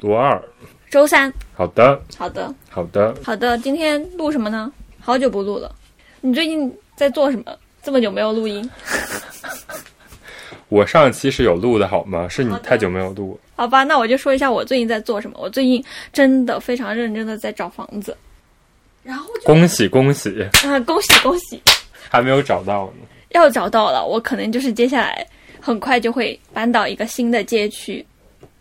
[0.00, 0.42] 罗二。
[0.90, 3.56] 周三，好的，好的，好的，好的。
[3.58, 4.72] 今天录什么呢？
[4.98, 5.72] 好久不录了。
[6.20, 7.44] 你最近在做什么？
[7.82, 8.68] 这么久没有录音？
[10.68, 12.28] 我上期是有录的好吗？
[12.28, 13.38] 是你太久没有录。
[13.54, 15.38] 好吧，那我就说一下我最近在做什么。
[15.40, 18.16] 我最近真的非常认真的在找房子。
[19.02, 20.80] 然后恭喜恭喜啊！
[20.80, 21.62] 恭喜恭喜！
[22.08, 23.06] 还没有找到呢。
[23.30, 25.26] 要找到了，我可能就是接下来。
[25.62, 28.04] 很快就会搬到一个新的街区，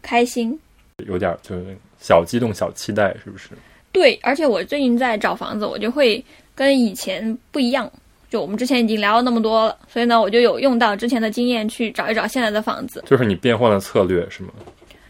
[0.01, 0.59] 开心，
[1.07, 3.49] 有点就是小激动、小期待，是不是？
[3.91, 7.91] 对，而且我最近在找房子，我就会跟以前不一样。
[8.29, 13.03] 就我们之前已经聊了那么多了，所以呢，我就有用到之前的经验去找一找现在的房子。
[13.07, 14.49] 就是你变换的策略是吗？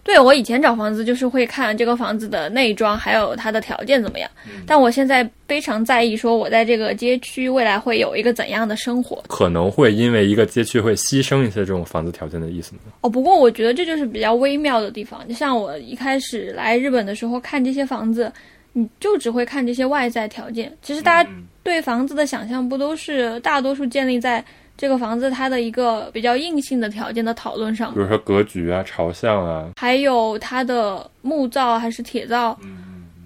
[0.09, 4.27] 对我以前找房子就是会看这个房子的内装，还有它的条件怎么样。
[4.65, 9.23] 但我现在非常在意，说我在这个街区未来会有一个怎样的生活。
[9.27, 12.81] 可能会因为一个街区会牺牲一些这种房子条件的意思吗？
[13.01, 15.27] 哦，不过我觉得这就是比较微妙的地方。
[15.27, 18.33] 就像我一开始来日本的时候看这些房子，
[18.73, 20.75] 你就只会看这些外在条件。
[20.81, 21.29] 其实大家
[21.61, 24.43] 对房子的想象不都是大多数建立在。
[24.79, 32.57] 这个房子它的一个比较硬性的条件的讨论上，比如说格局啊、朝向啊，还有它的木造还是铁造，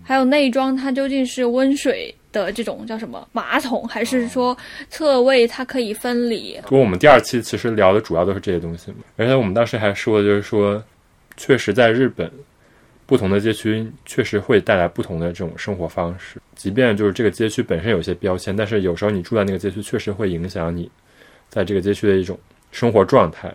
[0.04, 4.58] 还有内装它究竟是温水的这种叫什么马桶，还是说
[4.90, 6.60] 侧位它可以分离？
[6.64, 10.84] 不过我们第二期其实聊的主要都是这些东西嘛，而且我们当时还说的就是说，
[11.38, 12.32] 确实在日本，
[13.06, 20.90] 不同的街区确实会带来不同的这种生活方式，即便就是这个街区本身有些标签，但是有时候你住在那个街区，确实会影响你。
[21.54, 22.36] 在这个街区的一种
[22.72, 23.54] 生活状态，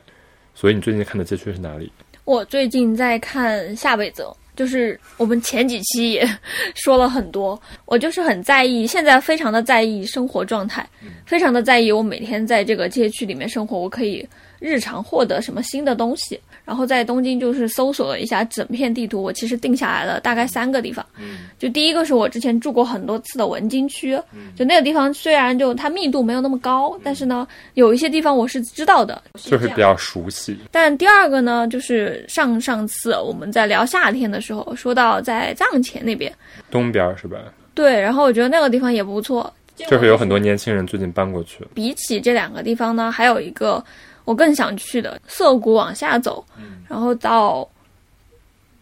[0.54, 1.90] 所以你最近看的街区是哪里？
[2.24, 6.24] 我最近在看下北泽，就是我们前几期也
[6.76, 10.88] 说了很多，我就是很在意，现在非常的在意生活状态，
[11.26, 14.24] 非常的在意我每天在这个街区里面生活，我可以
[14.60, 16.38] 日常获得什么新的东西。
[16.68, 21.02] 然后在东京就是搜索了一下整片地图，我其实定下来了大概三个地方。
[21.16, 24.20] 嗯，就第一个是我之前住过很多次的文京区，
[24.54, 30.58] 就那个地方虽然就它密度没有那么高，但是呢有一些地方我是知道的，就是比较熟悉。
[30.70, 36.30] 但第二个呢，就是上上次我们在聊夏天的时候说到在藏前那边，
[36.70, 37.38] 东边是吧？
[37.72, 41.66] 对，然后我觉得那个地方也不错，就是有很多年轻人最近搬过去。
[41.72, 43.82] 比起这两个地方呢，还有一个。
[44.28, 46.44] 我更想去的涩谷往下走，
[46.86, 47.66] 然后到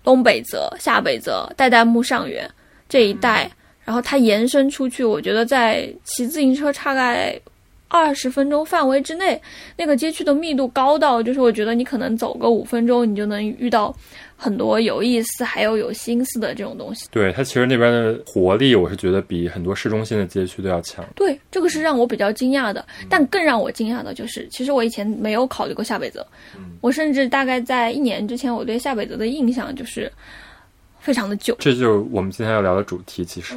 [0.03, 2.51] 东北泽、下北泽、代代木上原
[2.89, 3.49] 这一带，
[3.85, 7.41] 然后它延伸出去，我觉得在骑自行车大概
[7.87, 9.41] 二十分钟范围之内，
[9.77, 13.95] 那个街区的密度高到，就是我觉得你可能走个五分钟，你就能遇到。
[14.37, 21.05] 很多有意思还有有心思的这种东西，对它其实那边的活力，我是觉得比很多市中心的街区都要强。
[21.15, 22.85] 对，这个是让我比较惊讶的。
[23.09, 26.27] 但更让我惊讶的就是，其实我以前没有考虑过下北泽，
[26.81, 30.13] 我甚至大概在一年之前，我对下北泽的印象就是
[31.01, 31.57] 非常的旧。
[31.59, 33.55] 这就是我们今天要聊的主题，其实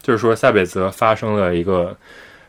[0.00, 1.96] 就是说下北泽发生了一个。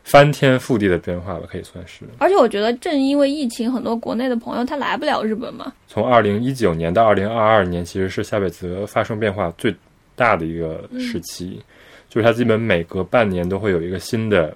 [0.04, 2.04] 翻天覆地的变化吧，可以算是。
[2.18, 5.72] 而且我觉得，正因为疫情，很多国内的朋友他来不了日本嘛。
[5.88, 9.74] 从二零一九年到二零二二年，其实是下北泽发生变化最
[10.16, 11.62] 大的一个时期，
[12.10, 14.54] 就是它基本每隔半年都会有一个新的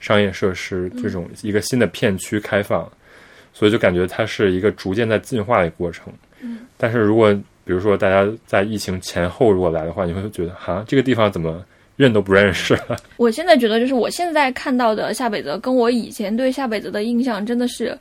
[0.00, 2.90] 商业设施，这种一个新的片区开放，
[3.52, 6.12] 所以就感觉它是一个逐渐在进化的过程。
[6.40, 6.60] 嗯。
[6.76, 7.32] 但是如果
[7.64, 11.64] 比如说大家在疫情前后如果来的话，你会觉得哈，这个地方怎么？
[11.96, 12.78] 认都不认识。
[13.16, 17.98] 我现在觉得，就是我现在看到的夏北泽，跟我以前对夏北泽的印象真的是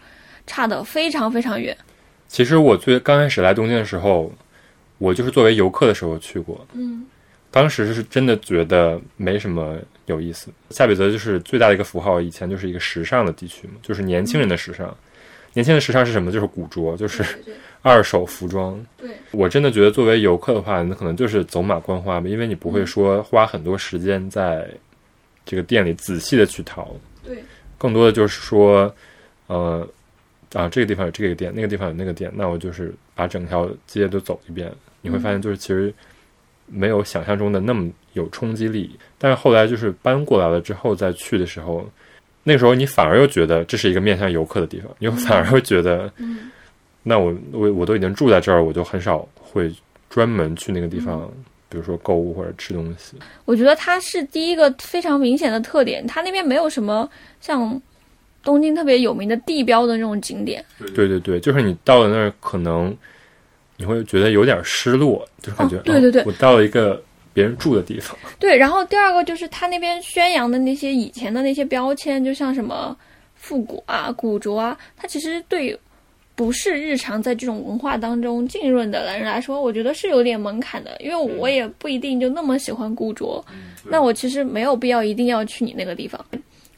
[0.47, 1.75] 差的非常非常远。
[2.27, 4.31] 其实我最刚开始来东京的时候，
[4.97, 6.65] 我就是作为游客的时候去过。
[6.73, 7.05] 嗯，
[7.51, 9.77] 当时是真的觉得没什么
[10.07, 10.49] 有意思。
[10.71, 14.95] 夏北泽就是最大的一个符号，以前就是一个时尚的地区嘛，就是年轻人的时尚。
[15.53, 16.31] 年轻人的时尚是什么？
[16.31, 17.23] 就是古着，就是。
[17.85, 24.65] 二手服装，对我真的觉得作为游客的话，那可能就是走马观花吧，因为你不会说花很多时间在
[25.45, 27.43] 这个店里仔细的去淘，对，
[27.77, 28.95] 更多的就是说，
[29.47, 29.85] 呃，
[30.53, 34.71] 啊，这个地方有这个店，那个地方有那个店，那我就是把整条街都走一遍，
[35.01, 35.93] 你会发现就是其实
[36.67, 38.97] 没有想象中的那么有冲击力。
[39.17, 41.85] 但是后来就是搬过来了之后再去的时候，
[42.43, 46.51] 那时候你反而又觉得这是一个面向游客的地方，你反而会觉得，嗯。
[47.05, 49.69] 那我我我都已经住在这儿，我就很少会
[50.09, 51.29] 专门去那个地方，
[51.67, 53.17] 比如说购物或者吃东西。
[53.43, 57.09] 我觉得它是第一个非常明显的特点，它那边没有什么
[57.41, 57.81] 像
[58.41, 60.63] 东京特别有名的地标的那种景点。
[60.95, 62.95] 对对对，就是你到了那儿，可能
[63.75, 67.03] 你会觉得有点失落，就是感觉、哦对对对哦我到了一个
[67.33, 68.17] 别人住的地方。
[68.39, 72.95] 对，然后第二个就是他那边宣扬的那些以前的那些标签，就像什么
[73.35, 75.77] 复古啊、古着啊，它其实对
[76.35, 83.43] 不是日常在这种文化当中浸润的人来说，我觉得是有点门槛的，因为我也不一定就那么喜欢古着，
[83.83, 86.23] 那我其实没有必要一定要去你那个地方。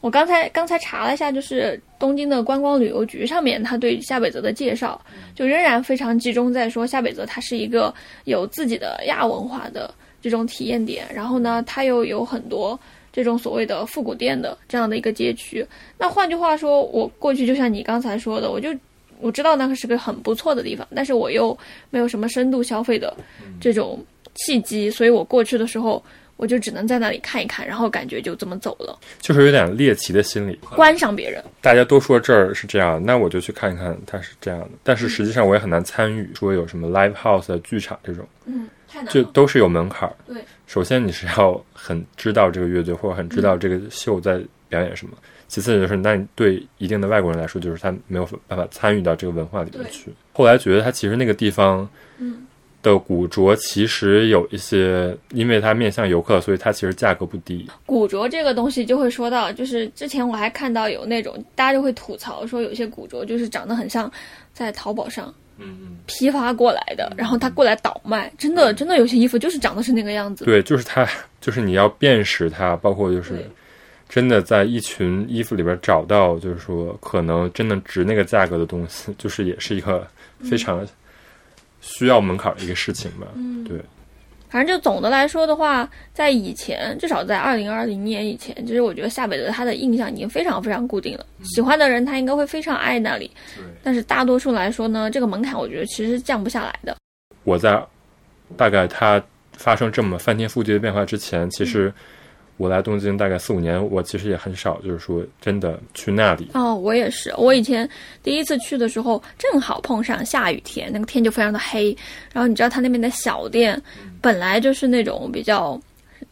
[0.06, 5.04] 我刚才刚才查了一下，就是东京的观光旅游局上面，他对夏北泽的介绍，
[5.34, 7.92] 就仍然非常集中在说夏北泽它是一个
[8.22, 9.92] 有自己的亚文化的
[10.22, 12.78] 这种体验点，然后呢，它又有很多
[13.12, 15.66] 这种所谓的复古店的这样的一个街区。
[15.98, 18.72] 那换句话说，我过去就像你刚才说的，我就
[19.20, 21.58] 我知道那个是个很不错的地方，但是我又
[21.90, 23.12] 没有什么深度消费的
[23.60, 23.98] 这种
[24.36, 26.00] 契机，所以我过去的时候。
[26.36, 30.58] 我就只能在那里看一看，然后感觉就这么走了，就是有点猎奇的心理。
[30.74, 31.42] 观赏别人。
[31.62, 34.70] 大家都说这儿是这样，那我就去看一看它是这样的。
[34.82, 40.14] 但是实际上我也很难参与，说有什么 live house 的剧场这种，嗯，太难就都是有门槛儿。
[40.26, 44.38] 对，首先你是要很知道这个乐队，或者很知道这个秀在
[44.68, 45.16] 表演什么。
[45.48, 50.12] 其次就是，那你对一定的外国人来说，就是他没有办法参与到这个文化里面去。
[50.32, 51.88] 后来觉得他其实那个地方，
[52.18, 52.45] 嗯。
[52.86, 57.68] 的古着其实有一些，因为它面向游客，所以它其实价格不低。
[57.84, 64.08] 古着这个东西就会说到，就是之前我还看到有那种大家就会吐槽说，有些古着就是长得很像
[64.52, 70.44] 在淘宝上嗯批发过来的，然后他过来倒卖，真的真的有些衣服就是长得是那个样子。
[70.44, 71.04] 对，就是它，
[71.40, 73.44] 就是你要辨识它，包括就是
[74.08, 80.06] 真的在一群衣服里边找到，就是说可能真的值那个价格的东西，就是也是一个
[80.48, 80.86] 非常。
[81.86, 83.80] 需要门槛的一个事情吧，嗯，对。
[84.48, 91.26] 反正就总的来说的话，在以前，至少在二零二零年以前，其实我觉得夏北泽他的印象已经非常非常固定了。
[91.44, 93.30] 喜欢的人他应该会非常爱那里，
[93.82, 96.96] 但是大多数来说呢，这个门槛我觉得其实是降不下来的。
[97.44, 97.80] 我在
[98.56, 99.22] 大概他
[99.52, 101.92] 发生这么翻天覆地的变化之前，其实。
[102.58, 106.48] 我来东京大概四五年，我其实也很少，就是说真的去那里。
[106.54, 107.30] 哦，我也是。
[107.36, 107.88] 我以前
[108.22, 111.94] 第一次去的时候，正好碰上下雨天，那个天就非常的黑。
[112.32, 113.80] 然后你知道，它那边的小店
[114.22, 115.78] 本来就是那种比较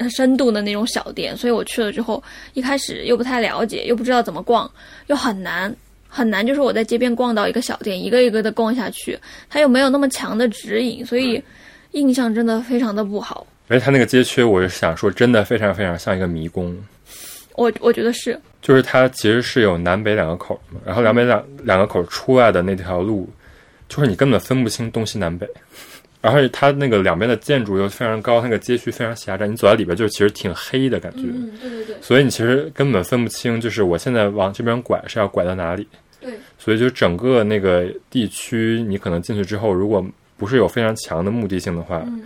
[0.09, 2.23] 深度的那种小店，所以我去了之后，
[2.55, 4.71] 一开始又不太了解，又不知道怎么逛，
[5.09, 5.75] 又很难
[6.09, 6.47] 很难。
[6.47, 9.19] 就是我在街边逛到一个小店，一个一个的逛下去，
[9.51, 11.43] 它又没有那么强的指引，所以
[11.91, 13.47] 印象真的非常的不好。
[13.69, 16.77] 而且它那个街区，我是想说，真的非常非常像一个迷宫。
[17.57, 23.29] 我我觉得是，就是它其实是有南北两个口嘛，然后南北两两个口出来的那条路，
[23.89, 25.49] 就是你根本分不清东西南北。
[26.21, 31.25] 而且它那个两边的建筑又非常高，那个街区非常狭窄，你走在里边就是其实挺黑的感觉。
[31.25, 31.97] 嗯，对对对。
[32.01, 35.87] 所以你其实根本分不清，就是我现在往这边拐是要拐到哪里。
[36.21, 36.33] 对。
[36.59, 40.03] 所以就整个那个地区，你可能进去之后，如果
[40.39, 42.23] 不是有非常强的目的性的话，嗯。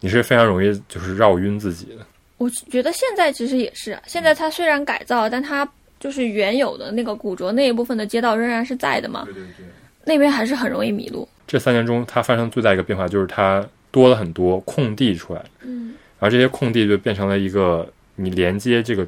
[0.00, 2.06] 你是非常容易就是绕晕自己的。
[2.36, 5.68] 我觉得现在其实也是，现在它虽然改造，但它
[5.98, 9.24] 就是原有的那个古着那一部分的街道仍然是在的嘛。
[9.24, 9.66] 对对对。
[10.04, 11.28] 那边还是很容易迷路。
[11.48, 15.44] 这三年中，它发生最大一个变化就是它多了很多空地出来。
[15.62, 15.94] 嗯。
[16.20, 17.84] 然后这些空地就变成了一个
[18.14, 19.04] 你连接这个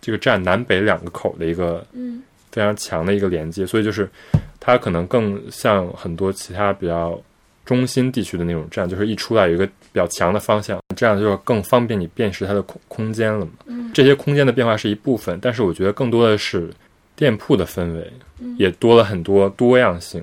[0.00, 4.10] 这个站南北两个口的一个嗯非常强的一个连接，所以就是
[4.58, 7.16] 它可能更像很多其他比较。
[7.64, 13.52] 中心地区的那种站，就是一出来有一个比较强的方向，这样就更方便你辨识它的空空间了嘛。
[13.66, 16.70] 嗯，这些空间的变化是一部分，但是我觉得更多的是
[17.16, 20.22] 店铺的氛围，嗯、也多了很多多样性。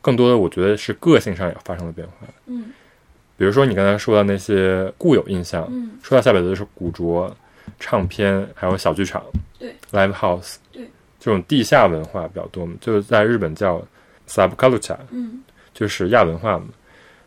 [0.00, 2.26] 更多的，我觉得是个性上也发生了变化。
[2.46, 2.66] 嗯，
[3.36, 7.36] 比如说你刚才说的那些固有印象，嗯，说到下北泽就是古着、
[7.80, 9.22] 唱片，还有小剧场，
[9.58, 13.84] 对，live house，对，这种地下文化比较多嘛，就是在日本叫
[14.28, 15.42] subculture，嗯。
[15.76, 16.68] 就是亚文化嘛，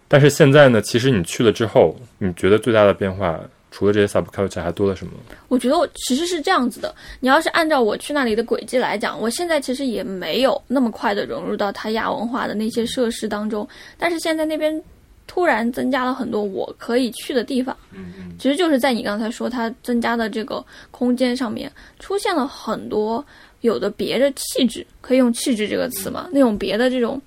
[0.07, 3.39] 但是现在呢，其实你去了之后，你觉得最大的变化，
[3.69, 5.13] 除了这些 subculture 还多了什么？
[5.49, 14.83] 我觉得我其实是这样子的，你要是按照我去那里的轨迹来讲，我现在其实也没有那么快的融入到它亚文化的那些设施当中，但是现在那边
[15.27, 17.77] 突然增加了很多我可以去的地方，
[18.39, 23.23] 其实就是在你刚才说它增加的这个空间上面，出现了很多
[23.61, 27.21] 有的别的气质，可以用气质这个词嘛，那种别的这种。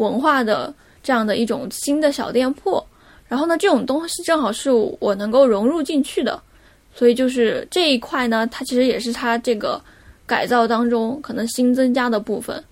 [0.00, 2.82] 文化的这样的一种新的小店铺，
[3.28, 6.40] 然后呢，这种东西正好是我能够融入进去的，
[6.94, 9.80] 所以就是这一块呢，它其实也是它这个
[10.26, 12.62] 改造当中可能新增加的部分。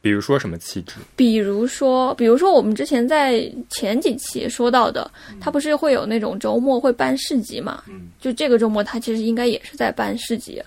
[0.00, 0.94] 比如说什么气质？
[1.16, 7.82] 比如说，比如说我们之前在前几期说到的，它不是会有那种周末会办市集嘛？
[7.88, 10.62] 嗯就这个周末，它其实应该也是在办市集，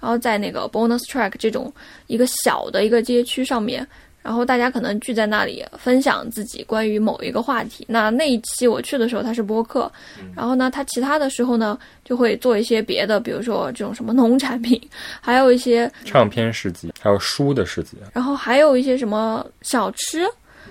[0.00, 1.72] 然后在那个 bonus track 这种
[2.08, 3.86] 一个小的一个街区上面，
[4.22, 7.84] 然后大家可能聚在那里分享自己关于某一个话题。
[7.88, 9.90] 那那一期我去的时候，它是播客，
[10.34, 14.80] 然后呢，它其他的时候呢，就会做一些别的，比如说这种什么农产品，
[15.20, 17.96] 还有一些唱片市集，还有书的市集。
[18.12, 20.24] 然后还有一些什么小吃，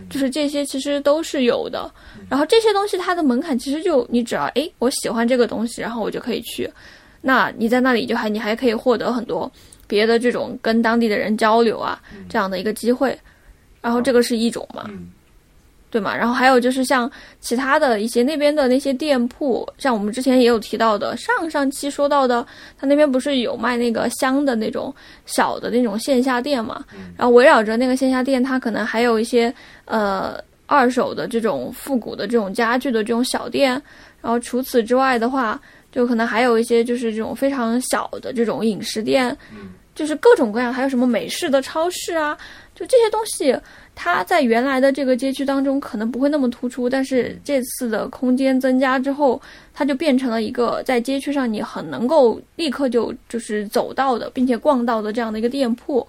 [0.10, 1.92] 就是这些其实都是有的。
[2.30, 6.72] 然后这些东西它的门槛其实就你只要诶，我喜欢这个东西，然后我就可以去。
[7.22, 9.52] 那你在那里就还你还可以获得很多
[9.88, 13.18] 别的这种跟当地的人交流啊这样的一个机会。
[13.82, 14.84] 然后这个是一种嘛，
[15.90, 16.16] 对嘛？
[16.16, 22.46] 然后还有就是像其他的一些那边的那些店铺，像我们之前也有提到的，上上期说到的，
[22.78, 24.94] 他那边不是有卖那个香的那种
[25.26, 26.86] 小的那种线下店嘛？
[27.18, 29.54] 然后围绕着那个线下店，它可能还有一些
[29.86, 33.72] 呃二手的这种复古的这种家具的这种小店。
[34.22, 35.60] 然后除此之外的话，
[35.92, 39.36] 就可能还有一些就是这种非常小的这种饮食店，
[39.94, 42.38] 就是各种各样，还有什么美式的超市啊，
[42.82, 43.56] 就这些东西。
[43.94, 49.40] 它在原来的这个街区当中可能不会那么突出，但是这次的空间增加之后，
[49.74, 56.08] 它就变成了一个在街区上你很能够立刻就就是走到的，并且逛到的这样的一个店铺。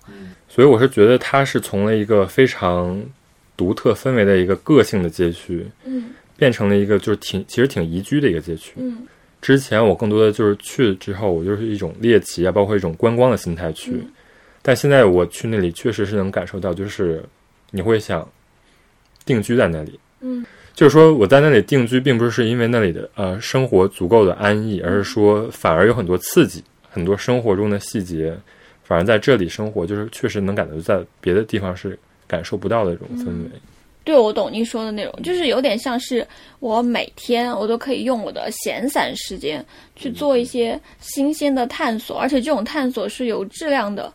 [0.49, 2.99] 所以我是觉得它是从了一个非常
[3.57, 8.75] 独特氛围的一个个性的街区，嗯变成了一个就是挺其实挺宜居的一个街区。
[8.77, 8.99] 嗯
[9.43, 13.91] 之前我更多的就是去之后，我就是一种猎奇啊，包括一种观光的心态去。
[13.91, 14.07] 嗯
[14.63, 17.23] 但现在我去那里，确实是能感受到，就是
[17.71, 18.27] 你会想
[19.27, 19.99] 定居在那里。
[20.21, 28.35] 嗯就是说我在那里定居，并不是因为那里的呃生活足够的安逸，而是说反而有很多刺激，很多生活中的细节，
[28.83, 33.51] 反而在这里生活，就是确实能感觉在别的地方是感受不到的这种氛围。
[34.03, 36.27] 对，我懂您说的那种，就是有点像是
[36.59, 39.65] 我每天我都可以用我的闲散时间
[39.95, 44.11] 去做一些新鲜的探索，而且这种探索是有质量的。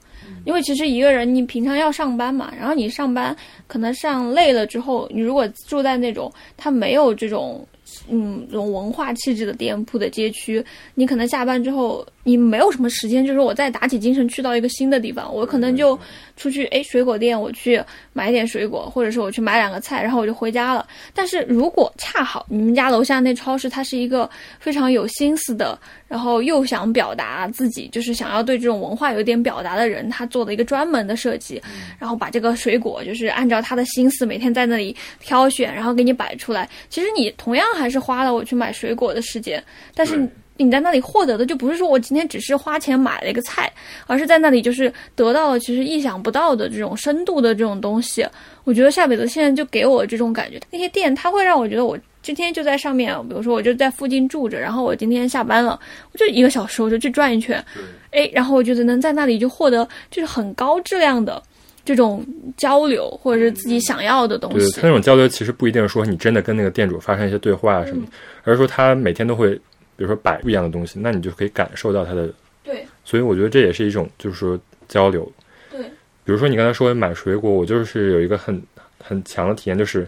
[0.46, 3.36] 因为其实一个人你平常要上班嘛，然后你上班
[3.68, 7.66] 可能上累了之后，你如果住在那种他没有这种
[8.10, 10.64] 嗯这种文化气质的店铺的街区，
[10.96, 15.98] 你可能下班之后你没有什么时间，就是我再打起精神去到一个新的地方，我可能就
[16.36, 17.82] 出去哎水果店我去
[18.14, 20.88] 买点水果，或者是我去买两个菜，然后我就回家了。
[21.14, 31.62] 但是如果恰好你们家楼下那超市它是一个非常有心思的，然后又想表达自己，就是想要对这种文化有点表达的人，他做的一个专门的设计，
[32.00, 36.70] 然后把这个水果就是按照他的心思每天在那里挑选，然后给你摆出来。
[36.90, 39.64] 其实你同样还是花了我去买水果的时间，
[39.96, 40.30] 但是你。
[40.60, 43.72] 你在那里获得的就不是说我今天只是花钱买了一个菜，
[44.08, 48.26] 而是在那里就是得到了其实意想不到的这种深度的这种东西。
[48.64, 55.80] 我觉得夏北泽现在就给我这种感觉，那些店它会让我觉得我今天就在上面，比如说我就在附近住着，然后我今天下班了，
[56.12, 57.64] 我就一个小时我就去转一圈，
[58.10, 61.40] 哎，然后我觉得能在那里就获得就是很高质量的
[61.88, 62.22] 这种
[62.58, 64.88] 交流，或者是自己想要的东西对，他。
[64.88, 68.12] 那种交流其实不一定说你真的跟那个店主发生一些对话啊什么的，
[68.44, 69.56] 而是说他每天都会，
[69.96, 72.30] 比如说摆不一样的东西，那你就可以感受到他的。
[72.62, 75.32] 对所以我觉得这也是一种就是说交流。
[75.72, 75.80] 对，
[76.26, 78.62] 比如说你刚才说买水果，我就是有一个很
[79.02, 80.06] 很强的体验，就是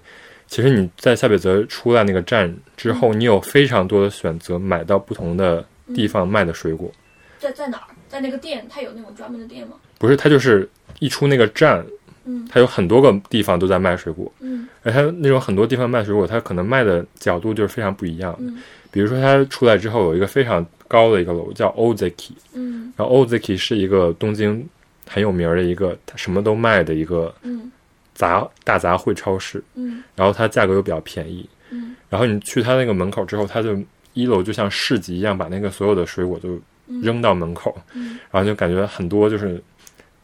[0.47, 6.91] 其实你在夏北泽出来那个站之后，你有非常多的选择，买到不同的地方卖的水果。
[7.37, 7.87] 在在哪儿？
[8.09, 9.75] 在那个店，他有那种专门的店吗？
[9.99, 10.67] 不是，他就是
[10.99, 11.85] 一出那个站，
[12.25, 12.47] 嗯。
[12.49, 14.67] 它有很多个地方都在卖水果，嗯。
[14.83, 18.35] 而它那种很多地方卖水果，它可能卖的角度就是非常不一样。
[18.39, 18.57] 嗯。
[18.91, 22.91] 比如说，它出来之后有一个非常高的一个楼叫 Ozeki，嗯。
[22.95, 24.67] 然后 Ozeki 是一个东京
[25.07, 27.71] 很有名儿的一个，它什么都卖的一个嗯。
[28.15, 30.03] 杂大杂烩超市，嗯。
[30.15, 31.95] 然后它价格又比较便宜，嗯。
[32.09, 33.77] 然后你去它那个门口之后，它就
[34.13, 36.59] 一楼就像市集一样，把那个所有的水果都
[37.01, 38.17] 扔到门口，嗯。
[38.31, 39.61] 然后就感觉很多就是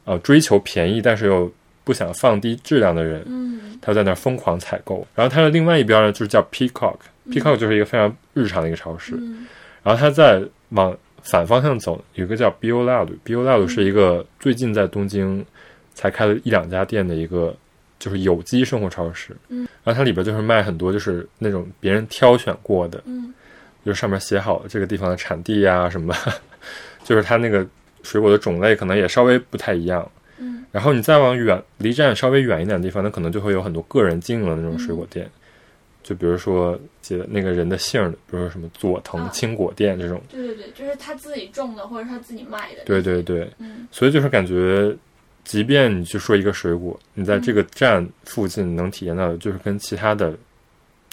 [0.05, 1.51] 呃追求便宜，但是又
[1.83, 5.05] 不想放低质量的人，嗯他在那儿疯狂采购。
[5.13, 9.15] 然后它的另外一边呢，就是叫 Peacock，Peacock 就是一个非常日常的一个超市。
[9.19, 9.45] 嗯
[9.83, 15.45] 然后它在往反方向走，有一个叫 Bio Loud，Bio Loud 是一个最近在东京
[15.93, 17.55] 才开了一两家店的一个
[18.00, 19.38] 就是有机生活超市。
[19.50, 23.31] 嗯，然后它里边就是卖很多就是那种别人挑选过的，嗯
[23.85, 26.33] 就是上面写好这个地方的产地呀、什么的，
[27.05, 27.63] 就是它那个
[28.05, 30.09] 水果的种类可能也稍微不太一样。
[30.38, 35.25] 嗯然后你再往远离站稍微远一点的地方，那可能就会有很多个人经营的那种水果店，
[36.03, 40.21] 就比如说写的那个人的姓的，比如说什么佐藤啊青果店这种。
[40.29, 42.83] 对对对，就是他自己种的或者他自己卖的。
[42.85, 44.93] 对对对，嗯所以就是感觉
[45.45, 50.35] 即便你去说一个水果，你在这个站附近能体验到的，就是跟其他的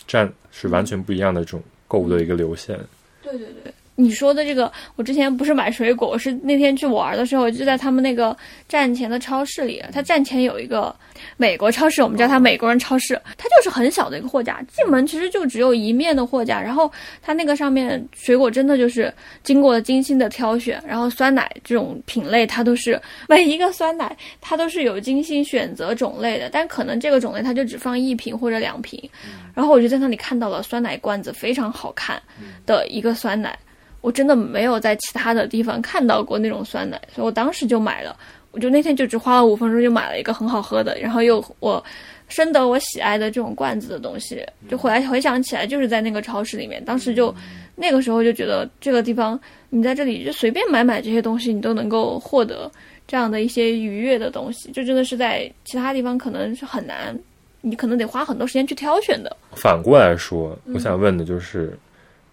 [0.09, 2.77] 站是完全不一样的这种购物的一个流线。
[3.23, 3.73] 对对对。
[4.03, 8.37] 你说的这个，我之前不是买水果，我是那天去玩的时候，就在他们那个
[8.69, 9.83] 站前的超市里。
[9.93, 10.95] 他站前有一个
[11.37, 13.21] 美国超市，我们叫它美国人超市。
[13.39, 16.61] 它就是很小的一个货架，进门其实就只有一面的货架。
[16.61, 16.91] 然后
[17.23, 19.13] 它那个上面水果真的就是
[19.45, 20.83] 经过了精心的挑选。
[20.87, 29.09] 然后酸奶这种品类，它都是每一个酸奶它都是有精心选择种类的，但可能这个种类它就只放一瓶或者两瓶。
[29.55, 32.21] 然后我就在那里看到了酸奶罐子非常好看
[32.67, 33.57] 的一个酸奶。
[34.03, 38.15] 我真的没有在其他的地方看到过那种酸奶，所以我当时就买了。
[38.51, 41.83] 我就那天就只花了五分钟就买了一个很好喝的，然后又我
[42.29, 44.45] 深得我喜爱的这种罐子的东西。
[44.69, 47.35] 就回来回想起来，就是在那个超市里面，当时就
[47.77, 49.41] 那个时候就觉得这个地方，
[49.71, 52.71] 你在这里就随便买买这些东西，你都能够获得
[53.07, 54.71] 这样的一些愉悦的东西。
[54.73, 57.19] 就真的是在其他地方可能是很难，
[57.63, 59.35] 你可能得花很多时间去挑选的。
[59.53, 61.75] 反过来说，我想问的就是。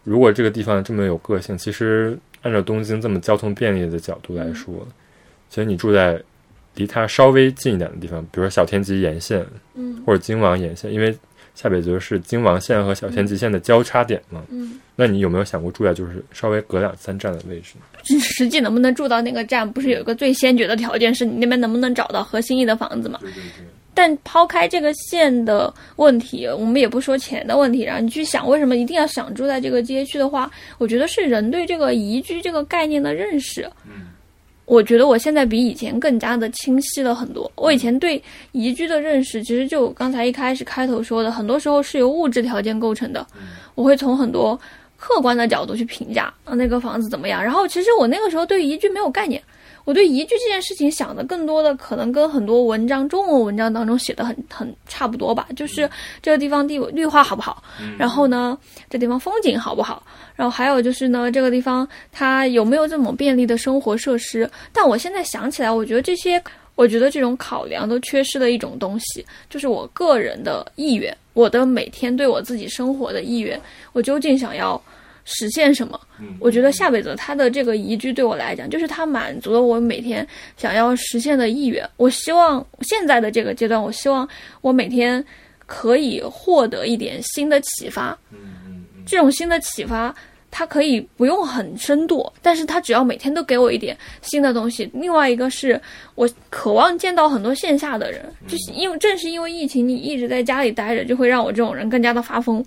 [0.09, 4.73] 如果这个地方这么有个性，其实按照东京这么交通便利的角度来说，
[5.51, 6.19] 其实你住在
[6.73, 11.15] 离它稍微近一点的地方，比如说小田急沿线，嗯，或者京王沿线，因为
[11.53, 17.75] 下北泽是京王线和小田急线的交叉点嘛，嗯，那你有没有想过住在就是稍微隔两三站的位置？
[18.19, 23.19] 实际能不能住到那个站，不是有一个最先决的条件，是你那边能不能找到合心意的房子嘛？
[23.21, 23.65] 对对对。
[23.99, 33.69] 但抛开这个线的问题，我们也不说钱的问题，然后你去想为什么一定要想住在这个街区的话，我觉得是人对这个宜居这个概念的认识。
[33.85, 34.07] 嗯，
[34.63, 37.51] 我觉得我现在比以前更加的清晰了很多。
[37.55, 43.27] 我以前对宜居的认识，其实就刚才一开始开头说的，很多时候是由物质条件构成的。
[43.75, 44.57] 我会从很多
[44.95, 47.43] 客观的角度去评价啊那个房子怎么样。
[47.43, 49.43] 然后其实我那个时候对宜居没有概念。
[49.85, 55.89] 我对宜居这件事情想的更多的可能跟很多文章中文文章当中写的很很差不多吧，就是
[56.21, 57.63] 这个地方地绿化好不好，
[57.97, 58.57] 然后呢
[58.89, 60.03] 这地方风景好不好，
[60.35, 64.49] 然后还有就是呢这个地方它有没有这么便利的生活设施。
[64.71, 66.41] 但我现在想起来，我觉得这些，
[66.75, 73.59] 我觉得这种考量都缺失了一种东西，就是我个人的意愿，我的每天对我自己生活的意愿，
[73.93, 74.79] 我究竟想要。
[75.31, 75.99] 实现什么？
[76.39, 81.87] 我觉得夏北泽他的这个移居对我来讲，就是他满足了我每天想要实现的意愿。
[81.97, 84.27] 我希望现在的这个阶段，我希望
[84.61, 85.23] 我每天
[85.67, 88.17] 可以获得一点新的启发。
[89.05, 90.13] 这种新的启发，
[90.49, 94.89] 它可以不用很深度，但是它只要每天都给我一点新的东西。
[94.93, 95.79] 另外一个是
[96.15, 102.65] 我渴望见到很多线下的人，就是因为正是因为疫情，你一直在家里待着，就会让我这种人更加的发疯。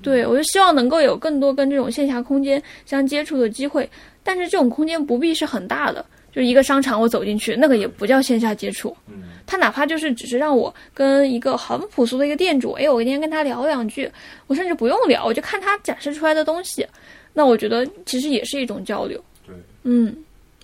[0.00, 3.88] 对，我就希望能够有更多跟这种线下空间相接触的机会，
[4.22, 8.96] 但是这种空间不必是很大的，就是一个商场我走进去，那个也不叫线下接触。
[9.08, 14.10] 嗯，他哪怕就是只是让我跟一个很朴素的一个店主，哎，我今天跟他聊两句，
[14.46, 16.86] 我甚至不用聊，我就看他展示出来的东西，
[17.32, 19.22] 那我觉得其实也是一种交流。
[19.46, 20.16] 对，嗯，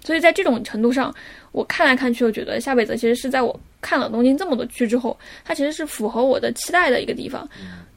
[0.04, 1.12] 所以在这种程度上，
[1.52, 7.48] 我看来看去，我觉得夏北泽其实是在我看了东京这么多区之后，它其实是符合我的期待的一个地方。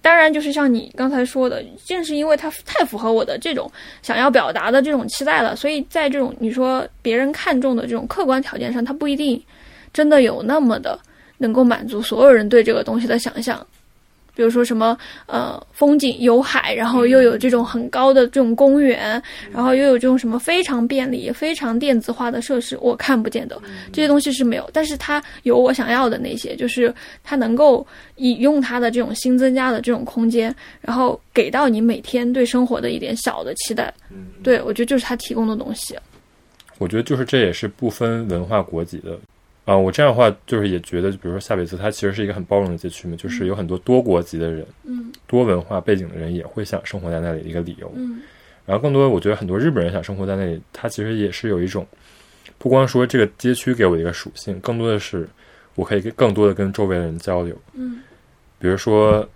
[0.08, 3.70] 当然，就是像你刚才说的，正是因为它太符合我的这种
[4.02, 9.43] 想要表达的这种期待了，所以在这种你说别人看重的这种客观条件上，它不一定
[9.91, 10.98] 真的有那么的
[11.39, 13.67] 能够满足所有人对这个东西的想象。
[14.38, 14.95] 比如说什么
[15.26, 19.19] 呃风景有海，然后又有这种很高的这种公园，
[19.52, 23.60] 然后又有这种什么非常便利、非常电子化的设施，我看不见的
[23.91, 24.69] 这些东西是没有。
[24.71, 27.86] 但是它有我想要的那些，就是它能够
[28.17, 33.91] 引用它的这种新增加的这种空间，然后给到你每天对生活的一点小的期待。
[34.43, 35.97] 对我觉得就是它提供的东西。
[36.78, 39.17] 我觉得就是这也是不分文化国籍的。
[39.67, 47.91] 啊，我这样的话就是也觉得，比如说夏北泽，它其实是一个很包容的街区嘛，就是有很多多国籍的人，嗯，多文化背景的人也会想生活在那里的一个理由。
[47.97, 48.21] 嗯，
[48.65, 51.86] 然后更多，我觉得很多日本人想生活在那里，他其实也是有一种，
[52.58, 55.27] 不光说这个街区给我的一个属性，更多的是
[55.75, 57.53] 我可以更多的跟周围的人交流。
[57.73, 57.99] 嗯，
[58.60, 59.27] 比如说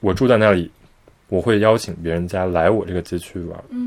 [0.00, 0.70] 我住在那里，
[1.28, 3.64] 我会邀请别人家来我这个街区玩。
[3.68, 3.86] 嗯，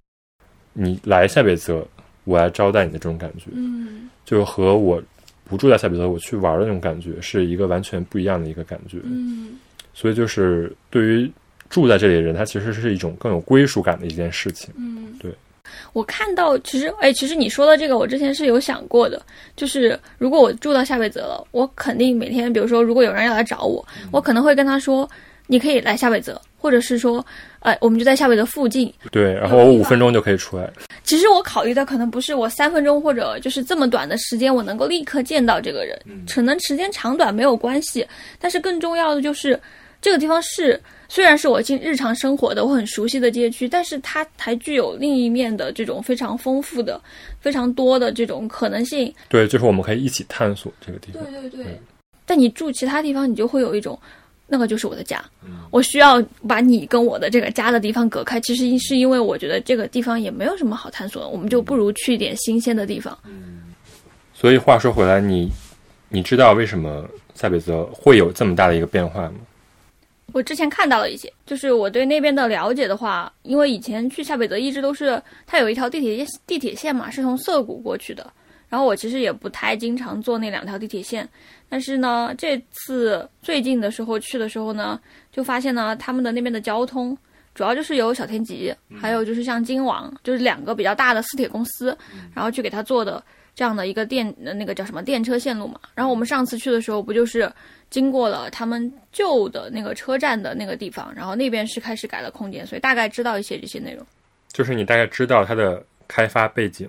[0.71, 1.83] 你来夏北泽，
[2.25, 3.45] 我来招待你的这种感觉。
[3.53, 5.01] 嗯，就和我。
[5.49, 8.99] 不住在夏比泽，我去玩的那种感觉是一个完全不一样的一个感觉。
[9.03, 9.57] 嗯，
[9.93, 11.31] 所以就是对于
[11.69, 14.73] 住在这里的人，他其实是一种更有归属感的一件事情。
[14.77, 15.31] 嗯，对。
[15.93, 19.21] 我看到，其实，哎，其实你说的这个，我之前是有想过的。
[19.55, 25.07] 就是如果我住到夏贝泽了，我肯定每天，比如说，如果有人要来找我，我可能会跟他说，
[25.51, 27.25] 你可以来夏威泽，或者是说，
[27.61, 28.93] 呃，我们就在夏威泽附近。
[29.11, 30.71] 对，然后我五分钟就可以出来。
[31.03, 35.99] 其实我考虑的可能不是我三分钟或者就是这么短的时间，我能够立刻见到这个人，
[36.31, 38.05] 可能时间长短没有关系，
[38.39, 39.59] 但是更重要的就是
[40.03, 47.01] 这个地方是虽然是我进日常生活的我很熟悉的街区，但是它还具有另一面的这种非常丰富的、
[47.39, 49.11] 非常多的这种可能性。
[49.29, 51.23] 对，就是我们可以一起探索这个地方。
[51.23, 51.81] 对对对。
[52.23, 53.99] 但你住其他地方，你就会有一种。
[54.49, 55.23] 那个就是我的家，
[55.69, 58.41] 我需要把你跟我的这个家的地方隔开。
[58.41, 63.17] 其实是因为我觉得这个地方也没有什么好探索的，我们就不如去一点新鲜的地方。
[64.33, 65.49] 所以话说回来，你
[66.09, 69.35] 你知道为什么塞北泽会有这么大的一个变化吗？
[70.31, 78.31] 我之前看到了一些，就是我对那边的了解的话，因为以前去塞北泽一直都是它有一条地铁地铁线嘛，是从涩谷过去的。
[78.69, 81.27] 然后我其实也不太经常坐那两条地铁线，
[81.67, 84.99] 但是呢，这次最近的时候去的时候呢，
[85.31, 87.17] 就发现呢，他们的那边的交通
[87.55, 91.97] 主要就是由小田急，还有就是像京网，就是两个比较大的私铁公司，
[92.33, 93.21] 然后去给他做的
[93.55, 95.79] 这样的一个电那个叫什么电车线路嘛。
[95.95, 97.51] 然后我们上次去的时候，不就是
[97.89, 104.05] 经过了他们旧的那个车站的那个地方，然后那边是开始改了空间，所以大概知道一些这些内容。
[104.53, 106.87] 就是你大概知道它的开发背景。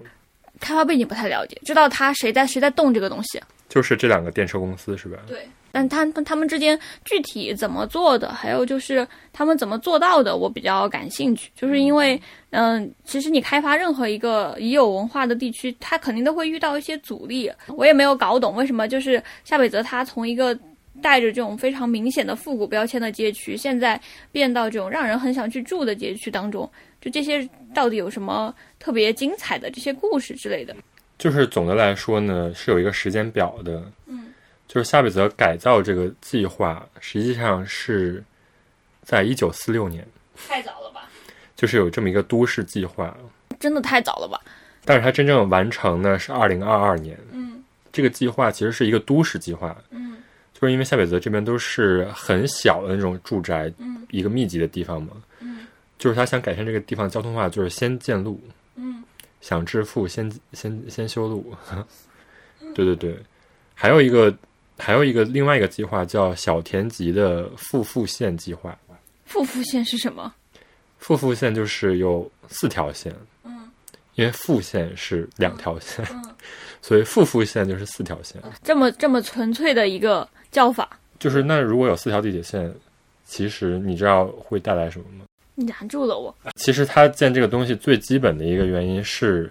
[0.60, 5.18] 开发背景不太了解，知道他谁在谁在动这个东西，就是这两个电车公司是吧？
[5.26, 5.38] 对，
[5.72, 11.50] 但他他们之间具体怎么做的，还有就是他们怎么做到的，我比较感兴趣。
[11.54, 12.20] 就是因为，
[12.50, 17.50] 嗯，其实你开发任何一个已有文化的地区，它肯定都会遇到一些阻力。
[17.68, 20.56] 我也没有搞懂为什么，就是夏北泽他从一个
[21.00, 23.98] 带着这种非常明显的复古标签的街区，现在
[24.32, 26.70] 变到这种让人很想去住的街区当中。
[27.00, 30.74] 就这些到底有什么特别精彩的这些故事之类的？
[31.18, 33.82] 就是总的来说呢，是有一个时间表的。
[34.06, 34.32] 嗯，
[34.66, 38.22] 就是夏北泽改造这个计划，实际上是
[39.02, 40.06] 在一九四六年。
[40.48, 41.08] 太早了吧？
[41.56, 43.14] 就是有这么一个都市计划。
[43.58, 44.40] 真的太早了吧？
[44.86, 47.18] 但是它真正完成呢是二零二二年。
[47.32, 49.76] 嗯，这个计划其实是一个都市计划。
[49.90, 50.16] 嗯，
[50.54, 55.12] 就是因为夏北泽这边都是很小的那种住宅，嗯，一个密集的地方嘛。
[56.00, 58.40] 就是他想改善这个地方交通化，就是先建路，
[58.74, 59.04] 嗯，
[59.42, 61.54] 想致富先先先修路，
[62.74, 63.14] 对对对，
[63.74, 64.34] 还有一个
[64.78, 68.74] 还有一个另外一个计划叫小田急的复复线计划。
[69.26, 70.34] 复复线是什么？
[70.98, 73.70] 复复线就是有四条线，嗯，
[74.14, 76.02] 因为复线是两条线，
[76.80, 78.42] 所以复复线就是四条线。
[78.62, 82.74] 这么这么纯粹的一个叫法，就是那如果有四条地铁线，
[83.26, 85.26] 其实你知道会带来什么吗？
[85.56, 86.34] 拦住了我。
[86.56, 89.50] 其实他建这个东西最基本的一个原因是，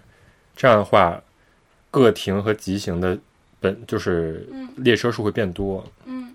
[0.55, 1.21] 这样的话，
[1.91, 3.17] 各停和急行的
[3.59, 5.85] 本就是列车数会变多。
[6.05, 6.33] 嗯，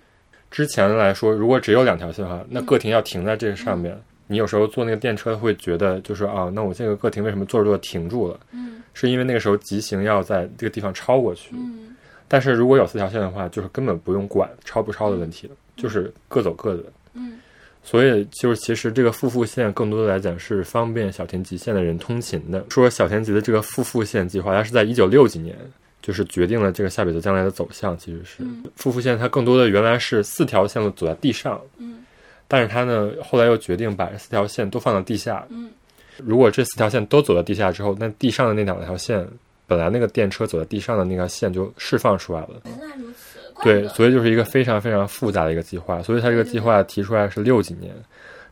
[0.50, 4.00] 之前来说，如果只有两条线的话，那各停要停在这个上面。
[4.26, 8.40] 你有时候坐那个电车会觉得，就是啊，那我这个各停为什么坐着坐着停住了？
[8.52, 11.50] 嗯，是因为那个时候急行要在这个地方超过去。
[11.52, 11.94] 嗯，
[12.26, 16.84] 但是如果有四条线的话，就是根本不用管超不超的问题了，就是各走各的。
[17.12, 17.38] 嗯。
[17.86, 22.64] 所以，就是其实这个复复线更多的来讲是方便小田急线的人通勤的。
[22.70, 25.54] 说小田急的这个复复线计划，它是在一九六几年，
[26.00, 27.96] 就是决定了这个下北泽将来的走向。
[27.98, 28.42] 其实是
[28.74, 32.02] 复复线，它更多的原来是四条线路走在地上，嗯，
[32.48, 35.70] 但是它呢后来又决定把这四条线都放到地下，嗯，
[36.16, 39.28] 如果这四条线都走到地下之后，那地上的那两条线，
[39.66, 42.62] 本来那个电车走在地上的那条线就释放出来了。
[42.64, 43.33] 原来如此。
[43.64, 46.00] 对， 所以就是一个非常非常复杂的一个计划。
[46.02, 47.92] 所以它这个计划提出来是六几年，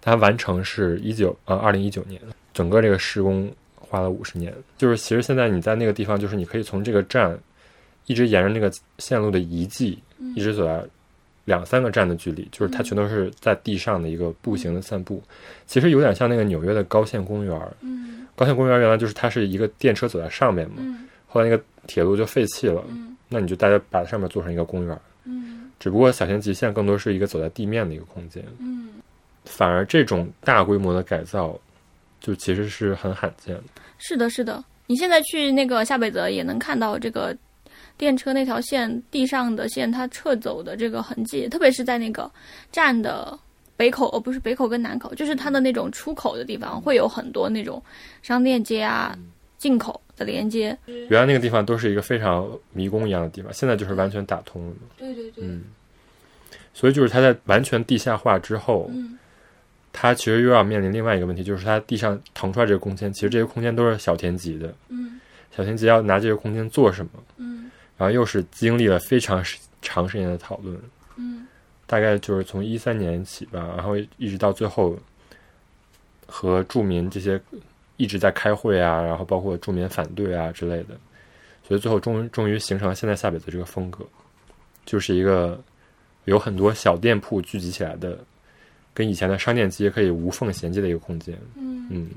[0.01, 2.21] 它完成是一九呃二零一九年，
[2.53, 3.49] 整个这个施工
[3.79, 4.53] 花了五十年。
[4.77, 7.39] 就是其实现在你在那个地方，就是你可以从这个站
[8.07, 9.99] 一直沿着那个线路的遗迹，
[10.35, 10.83] 一直走到
[11.45, 15.23] 两三个站的距离，就是它全都是在地上的一个步行的散步。
[15.67, 17.61] 其实有点像那个纽约的高线公园。
[17.81, 20.77] 嗯，高线公园原来就是它是一个电车走在上面嘛，
[21.27, 22.83] 后来那个铁路就废弃了。
[23.33, 28.91] 那你就大家把上面做成一个公园，嗯，只不过小型极限更多是一个走在地面的一个空间，嗯，
[29.45, 31.59] 反而这种大规模的改造，
[32.21, 33.63] 就其实是很罕见的。
[33.99, 37.37] 是的，是的，你现在去那个下北泽也能看到这个
[37.97, 42.31] 电车那条线地上的线它撤走的这个痕迹，特别是在那个
[42.71, 43.39] 站的
[43.77, 47.83] 北口，哦不是北口跟南口，就是它的那种出口的地方，会有很多那种
[48.23, 49.17] 商店街啊。
[49.63, 54.75] 进口的连接，原来那个地方都是一个非常迷宫一样的地方，现在就是完全打通了。
[54.99, 55.63] 对对对，嗯，
[56.75, 59.17] 所以就是它在完全地下化之后，嗯，
[59.93, 65.21] 它其实又要面临另外一个问题，就是它地上腾出来这个空间，其实这些空间都是小田急的，嗯，
[65.57, 67.11] 小田急要拿这个空间做什么？
[67.37, 69.45] 嗯，然后又是经历了非常
[69.81, 70.77] 长时间的讨论，
[71.15, 71.47] 嗯，
[71.87, 74.99] 大概就是从一三年起吧，然后一直到最后，
[76.27, 77.41] 和住民这些
[77.97, 80.99] 一直在开会啊，然后包括住民反对啊之类的，
[81.67, 84.05] 所以最后终于终于形成了现在下北泽这个风格，
[84.85, 85.63] 就是一个
[86.25, 88.19] 有很多小店铺聚集起来的，
[88.95, 91.37] 跟以前的商店街可以无缝衔接的一个空间。
[91.57, 92.11] 嗯嗯，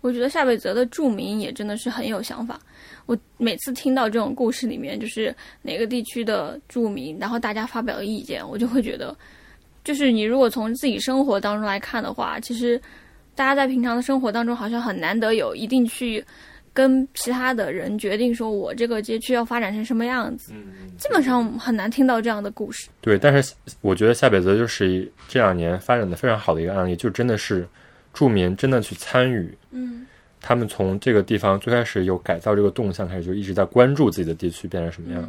[0.00, 2.58] 我觉得夏北泽的住民也真的是很有想法。
[3.06, 9.16] 我每次听到这种故事里面，就是哪个地区的住民，然后大家发表的意见，我就会觉得，
[9.84, 12.80] 就是你如果从自己生活当中来看的话，其实
[13.36, 16.24] 大家在平常的生活当中好像很难得有一定去
[16.72, 20.52] 跟其他的人决定说我这个街区要发展成什么样子，
[20.98, 22.88] 基本上很难听到这样的故事。
[23.00, 27.66] 对，但是我觉得夏北泽就是这两年发展的非常好的一个案例，就真的是
[28.12, 29.56] 住民真的去参与。
[29.70, 30.06] 嗯
[30.38, 35.28] 他们从这个地方最开始有改造这个动向开始，就一直在关注自己的地区变成什么样的，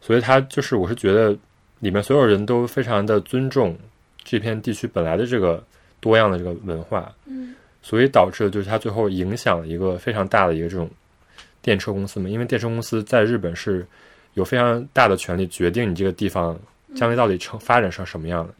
[0.00, 1.36] 所以他就是我是觉得
[1.78, 3.78] 里面所有人都非常的尊重
[4.24, 5.62] 这片地区本来的这个
[6.00, 7.54] 多样的这个文化，嗯。
[7.82, 10.88] 所以导致的就是它最后影响了一个非常大的一个这种
[11.62, 13.86] 电车公司嘛，因为电车公司在日本是
[14.34, 16.58] 有非常大的权利决定你这个地方
[16.94, 18.52] 将来到底成发展成什么样的，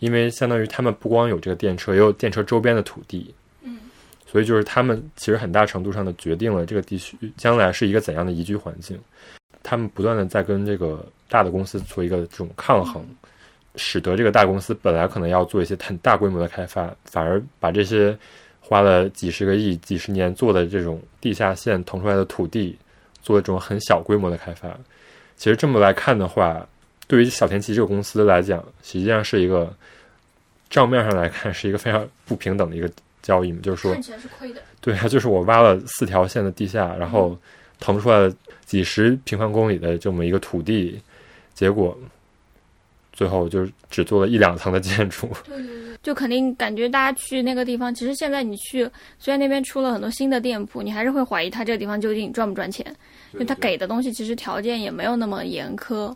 [0.00, 3.32] 因为相当于他们不光有这个电车，也有电车周边的土地。
[3.62, 3.78] 嗯。
[4.26, 8.98] 所以就是他们其实很大程度上的决定了这个地区将来是一个怎样的宜居环境。
[9.62, 13.06] 他们不断的在跟这个大的公司做一个这种抗衡，
[13.76, 18.16] 使得这个大公司本来可能要做一些很大规模的开发，反而把这些
[18.60, 22.76] 花了几十个亿、几十年做的这种地下线腾出来的土地，
[23.22, 24.68] 做这种很小规模的开发。
[25.36, 26.66] 其实这么来看的话，
[27.06, 29.74] 对于小田急这个公司来讲，实际上是一个
[30.70, 32.88] 账面上来看是一个非常不平等的一个
[33.22, 34.60] 交易嘛，就是说看起来是亏的。
[34.80, 37.36] 对啊，就是我挖了四条线的地下，然后
[37.80, 38.32] 腾出来了
[38.64, 41.00] 几十平方公里的这么一个土地，
[41.52, 41.98] 结果
[43.14, 45.26] 最后就是只做了一两层的建筑。
[45.48, 48.86] 对对对就肯定感觉大家去那个地方，其实现在你去，
[49.18, 52.84] 虽然那边出了很多新的店铺，你还是会怀疑它这个地方究竟赚不赚钱，
[53.32, 56.14] 因为他给的东西其实条件也没有那么严苛。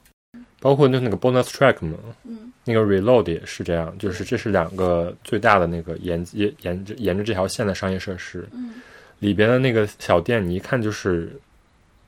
[0.60, 2.52] 包括就那个 bonus track 嘛，嗯。
[2.64, 8.74] 那个 reload 也是这样，就是这是两个最大的那个沿沿沿着沿着这条线的商业设施，嗯。
[9.20, 11.32] 里边的那个小店，你一看就是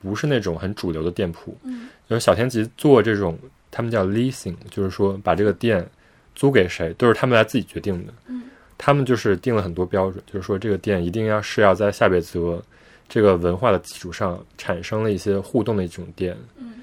[0.03, 1.89] 不是那种很主流的店铺，嗯。
[2.11, 3.39] 就是小田急做这种，
[3.71, 5.87] 他们叫 leasing，就是说把这个店
[6.35, 8.13] 租给谁都是他们来自己决定的。
[8.27, 8.43] 嗯。
[8.79, 12.63] 他们就是定了很多标准，就是说这个店一定要是要在下北泽
[13.09, 16.81] 这个文化的基础上产生了一些互动的一种店，嗯。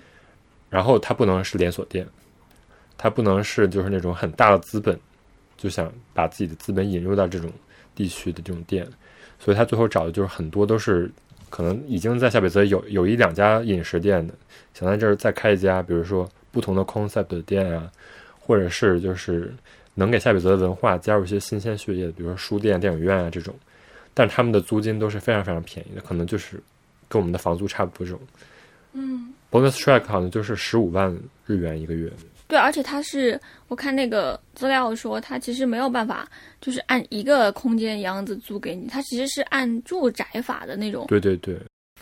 [0.69, 2.07] 然后它不能是连锁店，
[2.97, 4.99] 它不能是就是那种很大的资本
[5.57, 7.51] 就想把自己的资本引入到这种
[7.95, 8.87] 地区的这种店，
[9.39, 11.09] 所以他最后找的就是很多都是
[11.49, 14.35] 可能已经在下北泽有有一两家饮食店的，
[14.75, 17.91] 想在这儿再开一家，比如说不同的 concept 的店啊，
[18.39, 19.53] 或者是就是
[19.93, 23.53] 能给下北泽的文化加入一些新鲜血液，比如说书店、电影院啊这种，
[24.15, 26.59] 但他们的租金都是非常非常便宜的，可能就是
[27.07, 28.19] 跟我们的房租差不多这种。
[28.93, 31.15] 嗯，bonus track 好像就是十五万
[31.45, 32.11] 日元一个月，
[32.47, 36.27] 对，而且它是我看那个资料说，它其实没有办法
[36.59, 41.55] 就是按一个空间样子租给你，它其实是按住宅法的那种对对对，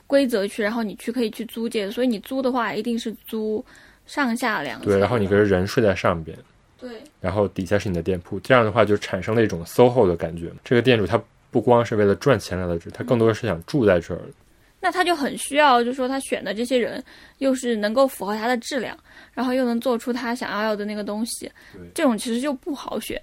[0.08, 3.66] 规则去，然后你去可以去租借，所以你租的话一定是租
[4.06, 4.88] 上下两层。
[4.88, 6.38] 对，然后你跟人睡在上边，
[6.80, 10.52] 对然后底下是你的店铺，这样的话就产生了一种 SOHO 的感觉。
[10.64, 14.22] 这个店主他不光是为了赚钱来的这，他更多的是想住在这儿。
[14.82, 17.04] 那他就很需要，就是说他选的这些人
[17.40, 18.96] 又是能够符合他的质量，
[19.34, 21.52] 然后又能做出他想要的那个东西，
[21.96, 23.20] 这种其实就不好选。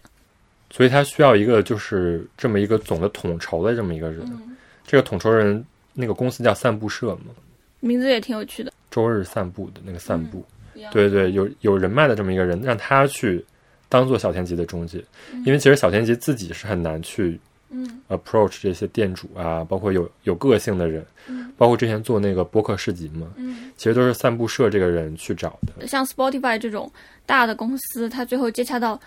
[0.71, 4.23] 所以他需要一个就是这么一个总的统筹的这么一个人。
[4.33, 7.33] 嗯，这个统筹人那个公司叫散步社嘛，
[7.79, 8.73] 名字也挺有趣的。
[8.91, 10.39] 周日散步的那个散步。
[10.39, 10.59] 嗯
[10.91, 13.45] 对对，有有人脉的这么一个人，让他去
[13.89, 15.05] 当做小田急的中介，
[15.45, 17.39] 因为其实小田急自己是很难去
[17.71, 18.01] 嗯。
[18.09, 21.51] approach 这些店主啊，包括有有个性的人，嗯。
[21.57, 25.87] 包括之前做那个播客市集嘛，嗯，其实都是散步社这个人去找的。
[25.87, 26.91] 像 Spotify 这种
[27.25, 29.01] 大的公司，他最后接洽到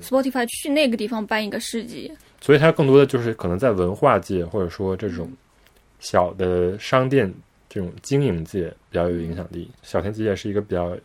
[0.00, 2.10] Spotify 去那个地方办一个市集。
[2.40, 5.30] 所以它更多的就是可能在文化界或者说这种
[5.98, 7.32] 小的商店
[7.74, 9.68] 这种经营界比较有影响力。
[9.82, 10.96] 小田急也是一个比较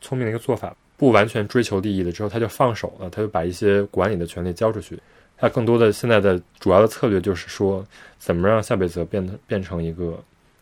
[0.00, 4.98] 聪明的一个做法，不完全追求利益的之后，他就放手了，他就把一些管理的权利交出去。
[5.36, 7.84] 他更多的现在的主要的策略就是说，
[8.18, 10.18] 怎么让下北泽变得变成一个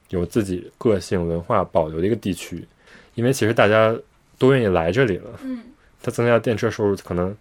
[0.08, 2.66] 有自己个性文化保留的一个地区，
[3.14, 3.96] 因为其实大家
[4.38, 5.30] 都愿意来这里了。
[5.44, 5.62] 嗯
[6.02, 7.36] 他增加电车收入，可能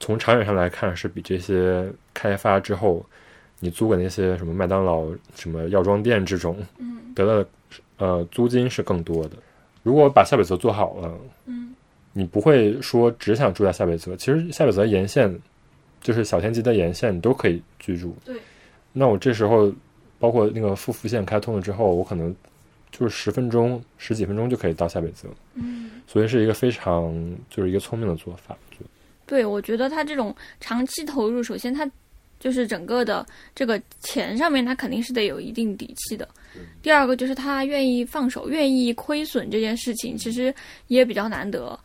[0.00, 3.04] 从长远上来看是比这些开发之后
[3.60, 7.48] 你租给那些什么麦当劳、什么药妆店这种嗯得到的
[7.98, 9.36] 呃租金是更多的。
[9.82, 11.14] 如果把下北泽做好了，
[11.46, 11.74] 嗯
[12.12, 14.16] 你不会说只想住在下北泽。
[14.16, 15.32] 其实下北泽沿线，
[16.00, 18.16] 就是小田急的沿线，你都可以居住。
[18.24, 18.36] 对。
[18.92, 19.72] 那我这时候，
[20.18, 22.34] 包括那个富福线开通了之后，我可能
[22.90, 25.28] 就是十分钟、十几分钟就可以到下北泽。
[25.54, 25.90] 嗯。
[26.06, 27.14] 所以是一个非常
[27.48, 28.56] 就是一个聪明的做法。
[29.26, 31.88] 对，我觉得他这种长期投入，首先他
[32.40, 33.24] 就是整个的
[33.54, 36.28] 这个钱上面，他肯定是得有一定底气的。
[36.82, 40.52] 第二个就是他愿意放手，愿意亏损这件事情，其实
[40.88, 41.78] 也比较难得。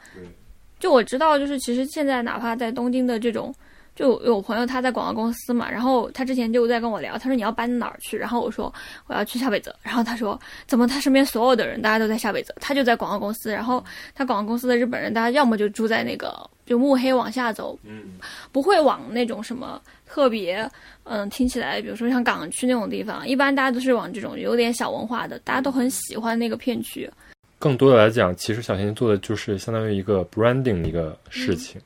[0.80, 3.54] 就我知道，就是其实现在哪怕在东京的这种。
[3.96, 8.18] 就有朋友他在广告公司嘛，然后他之前就在跟我聊，他说你要搬哪儿去？
[8.18, 8.74] 然后我说
[9.08, 18.20] 我要去下北泽，然后他说怎么他身边所有的人大家都在下北泽，他就在广告公司，然后他广告公司的日本人大家要么就住在那个就目黑往下走，嗯，
[18.52, 20.70] 不会往那种什么特别
[21.04, 27.10] 嗯听起来比如说像港区那种地方，一般大家都是往这种有点小文化的，大家都很喜欢那个片区。
[27.58, 31.80] 更多的来讲，其实小田做的就是相当于一个 branding 的一个事情。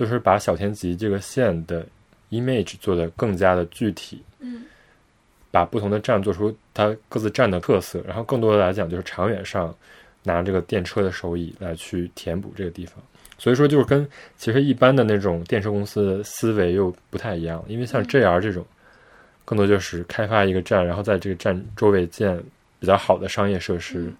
[0.00, 1.86] 就是把小田急这个线的
[2.30, 4.62] image 做得更加的具体，嗯，
[5.50, 9.74] 把不同的站做出它各自站的特色，然后更多的来讲就是长远上
[10.22, 12.96] 拿这个电车的收益来去填补这个地方。
[13.36, 14.08] 所以说就是跟
[14.38, 18.64] 其实一般的那种电车公司的思维又不太一样，因为像 JR 这种，
[19.44, 22.42] 更多就是开发一个站，然后在这个站周围建
[22.78, 24.10] 比较好的商业设施，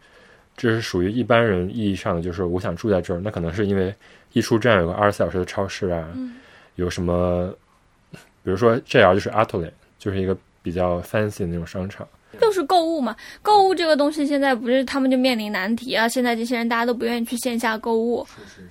[0.58, 3.94] 这是属于一般人意义上的，就是我想住在这儿，那可能是因为。
[4.32, 6.08] 一出站有个二十四小时的超市啊，
[6.76, 7.52] 有什么，
[8.12, 12.06] 比如说 JR 就是 Outlet，就是一个比较 fancy 的那种商场，
[12.40, 13.16] 就是购物嘛。
[13.42, 16.08] 购物这个东西现在不是他们就面临难题啊。
[16.08, 18.26] 现在这些人大家都不愿意去线下购物，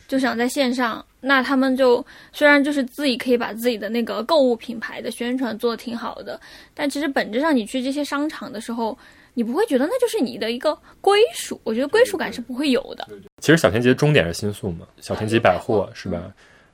[0.07, 1.05] 就想在线上。
[1.21, 6.39] 那他们就虽然就是自己可以把自己的那个购物品牌的宣传做的挺好的，
[6.73, 8.97] 但其实本质上你去这些商场的时候。
[9.39, 11.57] 你不会觉得那就是你的一个归属？
[11.63, 13.07] 我觉得归属感是不会有的。
[13.37, 16.19] 其实小田急的终点是新宿嘛，小田急百货是吧？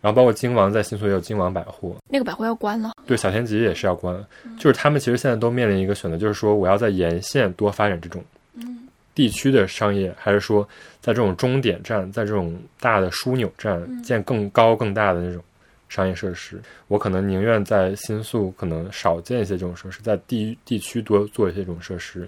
[0.01, 2.93] 然后包括京王在新宿也有京王百货，那个百货要关了。
[3.05, 4.17] 对，小田急也是要关。
[4.57, 8.23] 就是他们其实现在都面临一个选择，就是说我要在沿线多发展这种
[9.13, 10.67] 地区的商业，还是说
[10.99, 15.39] 在这种终点站，在这种大的枢纽站建更高更大的那种
[15.87, 16.59] 商业设施。
[16.87, 22.27] 我可能宁愿在新宿可能少建一些这种设施，在地地区多做一些这种设施。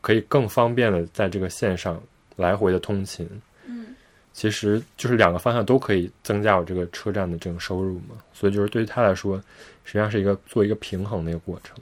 [0.00, 2.00] 可以更方便的在这个线上
[2.36, 3.28] 来回的通勤，
[3.66, 3.94] 嗯，
[4.32, 9.36] 其实就是两个方向都可以增加我这个车站的这种收入嘛，所以就是对于他来说，
[9.84, 11.76] 实际上是一个做一个平衡的一个过程。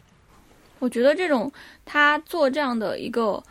[0.79, 1.53] 我觉得这种
[1.85, 3.43] 他做这样的一个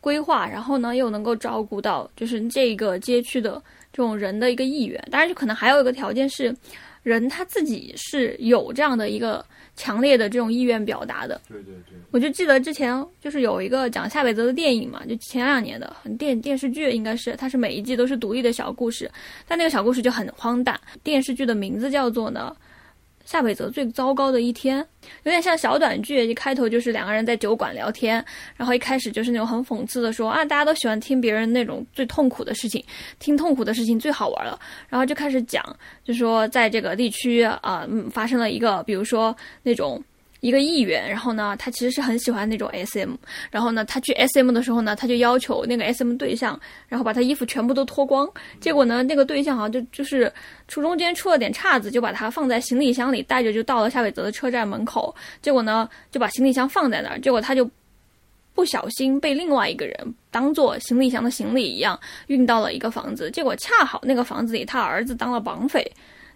[0.00, 6.54] 规划，然后呢又能够照顾到就是这个街区的这种人的一个意愿，当然就可能还有一个条件是，
[7.02, 9.44] 人他自己是有这样的一个。
[9.74, 19.10] 强烈的这种意愿表达的，对对对，我就记得之前就是有一个讲夏北泽的电影嘛，就前两年的电电视剧，应该是它是每一季都是独立的小故事，
[19.46, 20.78] 但那个小故事就很荒诞。
[21.02, 22.54] 电视剧的名字叫做呢。
[23.24, 24.78] 夏北泽最糟糕的一天，
[25.22, 26.26] 有点像小短剧。
[26.26, 28.24] 一开头就是两个人在酒馆聊天，
[28.56, 32.84] 然后一开始就是那种很讽刺的说啊，大家都喜欢听别人那种最痛苦的事情，
[33.18, 34.58] 听痛苦的事情最好玩了。
[34.88, 35.64] 然后就开始讲，
[36.04, 40.02] 就说在这个地区啊，发生了一个，比如说那种。
[40.42, 43.14] 一个议员，然后呢，他其实是很喜欢那种 SM，
[43.48, 48.28] 然后呢，他去 SM 的时候呢，他就要求那个 SM 对象，然后把他衣服全部都脱光。
[48.60, 50.30] 结果呢，那个对象好像就就是
[50.66, 55.14] 出中间出了点岔子，就把他放在行李箱里带着，就到了夏北泽的车站门口。
[55.40, 57.70] 结果呢，就把行李箱放在那儿，结果他就
[58.52, 63.30] 不小心被另外一个人当做行李箱的行李一样运到了一个房子。
[63.30, 65.88] 结果恰好那个房子里他儿子当了绑匪。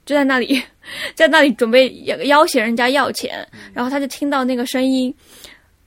[0.06, 0.62] 就在那里，
[1.14, 5.14] 在那里准备要挟人家要钱，然后他就听到那个声音，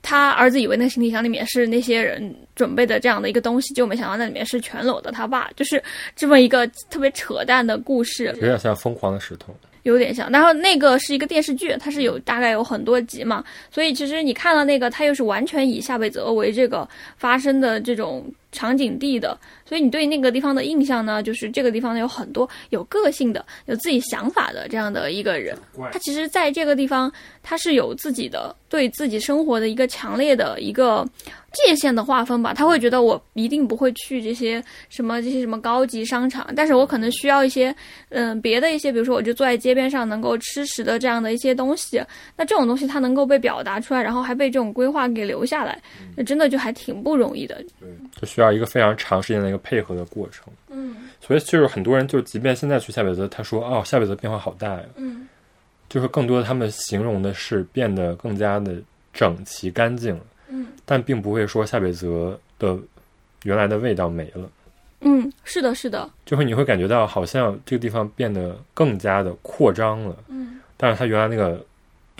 [0.04, 5.82] 他儿子以为那个行李箱里面是那些人准备的这样的一个东西，就没想到那里面是全裸的他爸，就是
[6.16, 9.56] 这么一个特别扯淡的故事，有点像疯狂的石头。
[9.84, 25.58] 有点像，然后那个是一个电视剧，它是有大概有很多集嘛，所以其实你看了那个，它又是完全以夏北泽为这个发生的这种场景地的，所以你对那个地方的印象呢，就是这个地方呢有很多有个性的、有自己想法的这样的一个人，
[25.92, 27.12] 他其实在这个地方
[27.44, 31.08] 他是有自己的对自己生活的一个强烈的一个。
[31.52, 37.76] 界限的划分吧，他会觉得我一定不会去这些什么这些什么高级商场，但是我可能需要一些
[38.10, 42.00] 嗯别的一些，比如说我就坐在街边上能够吃食的这样的一些东西，
[42.36, 45.82] 那这种东西它能够被表达出来，然后还被这种规划给留下来，
[46.16, 47.56] 那真的就还挺不容易的。
[47.80, 47.90] 对，
[48.22, 50.46] 就需要一个非常长时间的一个配合的过程。
[50.70, 54.84] 嗯，所以就是很多人就即便现在去夏北泽，他说哦夏北泽变化好大呀。
[54.96, 55.28] 嗯，
[55.90, 58.78] 就是更多的他们形容的是变得更加的
[59.12, 60.24] 整齐干净了。
[60.48, 62.78] 嗯，但并不会说夏北泽的
[63.44, 64.50] 原来的味道没了。
[65.02, 71.62] 嗯，是的，是的，就会你会感觉到好像这个地方变得更加的扩张了，嗯但是它原来那个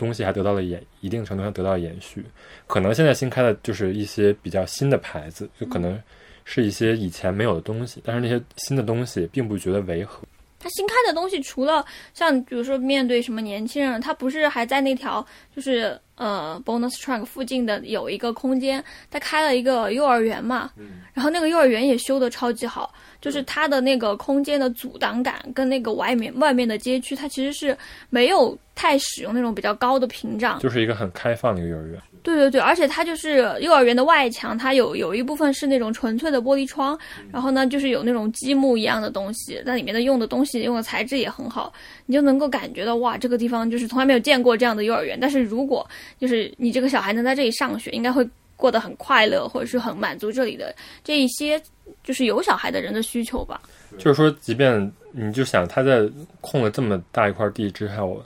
[0.00, 2.24] 东西还得到了延一定程度上得到了延续。
[2.66, 6.00] 可能现在新开的就是一些比较新的牌子，就可能
[6.44, 10.22] 是一些以前没有的东西，但是那些新的东西并不觉得违和。
[10.62, 11.82] 它新开的东西，除了
[12.12, 15.26] 像比如说面对什么年轻人，它不是还在那条
[15.56, 20.70] 就是呃 bonus track 附近的有一个空间，它开了一个幼儿园嘛，
[21.14, 27.76] 然后那个幼儿园也修的超级好，就是它的那个空间的阻挡感跟那个外面外面的街区，它其实是
[28.08, 32.00] 没有太使用那种比较高的屏障，就是一个很开放的一个幼儿园。
[32.22, 36.98] 对对对，而且它就是幼儿园的外墙，它有有一部分是那种纯粹的玻璃窗，
[37.32, 41.72] 然后呢，就是有那种积木一样的东西，那里面的用的东西用的材质也很好，
[42.04, 45.18] 你就能够感觉到哇，这个地方就是从来没有见过这样的幼儿园。
[45.18, 51.58] 但是如果就是你这个小孩能在这里上学，应该会过得很快乐，或者是很满足这里的这一些
[52.02, 53.60] 就是有小孩的人的需求吧。
[53.98, 56.08] 就是说，即便你就想他在
[56.40, 58.22] 空了这么大一块地之后，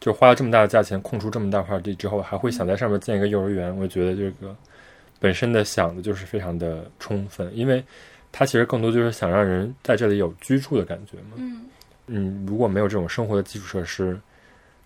[0.00, 4.56] 就花了这么大的价钱空出这么大块地之后，还会想在上面建一个幼儿园，我觉得这个
[5.20, 7.84] 本身的想的就是非常的充分，因为
[8.32, 11.36] 他其实更多就是想让人在这里有居住的感觉嘛。
[11.36, 11.66] 嗯
[12.08, 14.18] 嗯，如果没有这种生活的基础设施，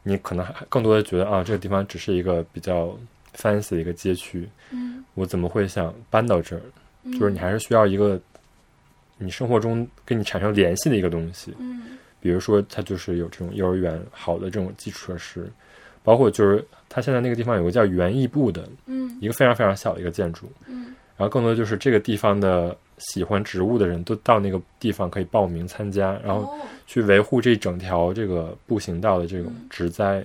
[0.02, 2.96] 你可能还更多的觉得啊，这个地方只是一个比较
[3.34, 6.62] fancy 的一个街区，嗯我怎么会想搬到这儿？
[7.06, 8.20] 嗯，就是你还是需要一个
[9.18, 11.82] 你生活中跟你产生联系的一个东西，嗯。
[12.20, 15.48] 比如说它就是有这种幼儿园好的这种基础设施，
[16.02, 19.16] 包括就是它现在那个地方有个叫园艺部的嗯。
[19.20, 20.94] 一个非常非常小的一个建筑，嗯。
[21.16, 26.58] 然后更多的就是这个地方的喜欢植物的人都到那个地方可以报名参加，然后哦。
[26.86, 29.66] 去维护这一整条这个步行道的这种嗯。
[29.70, 30.24] 植栽，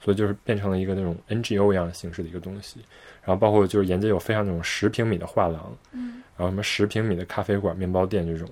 [0.00, 2.80] 所以就是变成了一个那种 NGO 一样形式的一个东西。
[3.26, 8.48] 然后包括就是沿街有非常那种十平米的画廊，嗯然后什么十平米的咖啡馆、面包店这种，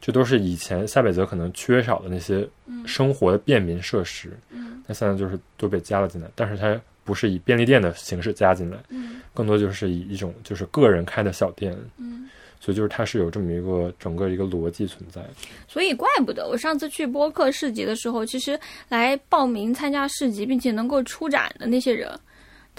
[0.00, 12.28] 这都是以前夏北泽可能缺少的那些嗯生活的便民设施，嗯那现在就是都被加了进来，但是它不是以便利店的形式加进来，嗯更多就是以一种就是个人开的小店，嗯。
[12.60, 15.22] 所以就是它是有这么一个整个一个逻辑存在。
[15.68, 18.58] 所以怪不得我上次去播客市集的时候，其实
[18.88, 22.10] 来报名参加市集并且能够出展的那些人，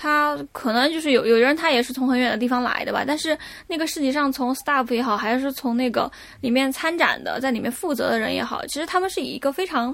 [0.02, 3.38] 他可能就是有有人他也是从很远的地方来的吧，但是
[3.68, 9.93] 那个市集上从 staff 也好，还是从那个里面参展的在里面负责的人也好，其实他们是以一个非常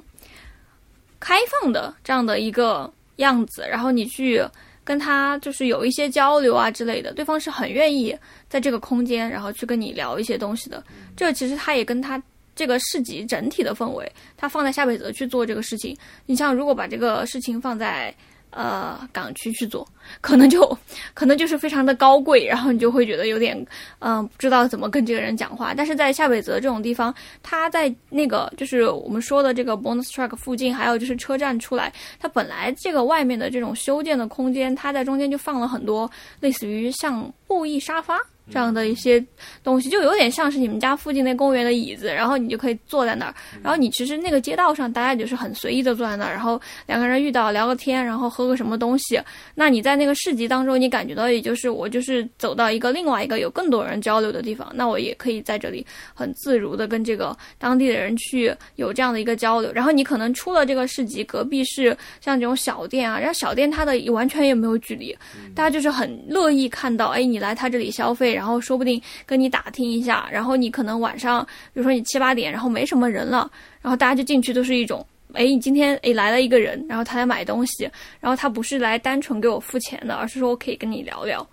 [1.20, 4.46] 开放的这样的一个样子，然后你去。
[4.88, 8.16] 跟他就是有一些交流啊之类的，对方是很愿意
[8.48, 10.84] 在这个空间，然后去跟你聊一些东西的。
[11.18, 12.22] 这其实他也跟他
[12.56, 15.98] 这个市集整体的氛围，他放在夏北泽去做这个事情。
[16.28, 18.14] 你像如果把这个事情放在
[18.56, 19.88] 呃港区去做，
[20.22, 20.78] 可能就
[21.14, 23.56] 可能就是非常的高贵，然后你就会觉得有点
[24.00, 25.74] 嗯、不知道怎么跟这个人讲话。
[25.76, 38.18] 但是在夏北泽这种地方，他在那个就是我们说的这个 bonus track 附近，还有就是车站出来，它本来这个外面的这种修建的空间，它在中间就放了很多类似于像布艺沙发。
[38.50, 39.24] 这样的一些
[39.64, 43.34] 东西，就有点像是你们家附近那公园的椅子，然后你就可以坐在那儿，
[43.64, 49.20] 然后你其实那个街道上，大家就是很随意的坐在那儿，然后两个人遇到聊个天，然后喝个什么东西。
[49.56, 59.72] 那你在那个市集当中，你感觉到也就是我就是走到一个另外一个有更多人交流的地方，那我也可以在这里很自如的跟这个当地的人去有这样的一个交流。
[59.74, 65.18] 然后你可能出了这个市集，隔壁是像这种小店啊，然后小店它的完全也没有距离，
[65.56, 68.35] 大家就是很乐意看到，哎，你来他这里消费。
[68.36, 73.50] 然后说不定跟你打听一下，然后你可能晚上，比如说你七八点，然后没什么人了，
[73.82, 81.48] 然后大家就进去都是一种，哎，你今天哎来了一个人，然后他来买东西，然后他不是来单纯给我付钱的，而是说我可以跟你聊聊，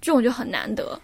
[0.00, 0.98] 这种就很难得。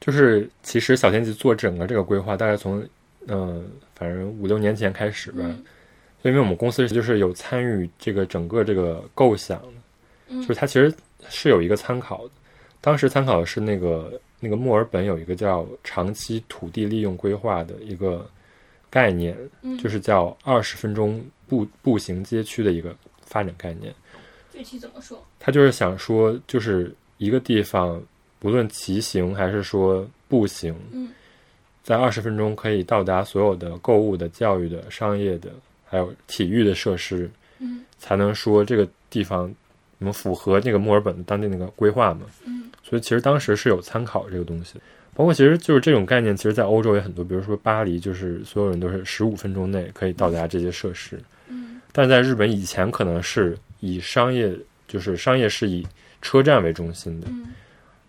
[0.00, 2.80] 就是其实小天极做整个这个规划，大概从
[3.26, 3.62] 嗯、呃，
[3.94, 5.42] 反正五六年前开始吧。
[5.44, 5.64] 嗯
[6.22, 9.62] 因为我们公司就是有参与这个整个这个构想，
[10.26, 10.92] 嗯就是它其实
[11.28, 12.32] 是有一个参考的。
[12.80, 18.28] 当时参考的是那个那个墨尔本有一个叫长期土地利用规划的一个
[18.90, 23.94] 概念，嗯就是叫二十分钟步步行街区的一个发展概念。
[24.52, 25.24] 具体怎么说？
[25.38, 28.02] 他就是想说，就是一个地方，
[28.38, 31.08] 不论骑行还是说步行，嗯
[31.82, 35.50] 在二十分钟可以到达所有的购物的、教育的、商业的，
[35.86, 37.30] 还有体育的设施，
[37.60, 39.52] 嗯才能说这个地方
[39.98, 42.26] 能符合那个墨尔本的当地那个规划嘛。
[42.44, 42.57] 嗯
[42.88, 44.80] 所以其实当时是有参考这个东西，
[45.14, 51.80] 包括其实就是这种概念，其实在欧洲也很多，比如说巴黎，就是所有人都是十五分钟内可以到达这些设施，嗯。
[51.92, 55.86] 但在日本以前可能是以商业，就是商业是以
[56.22, 57.48] 车站为中心的，嗯。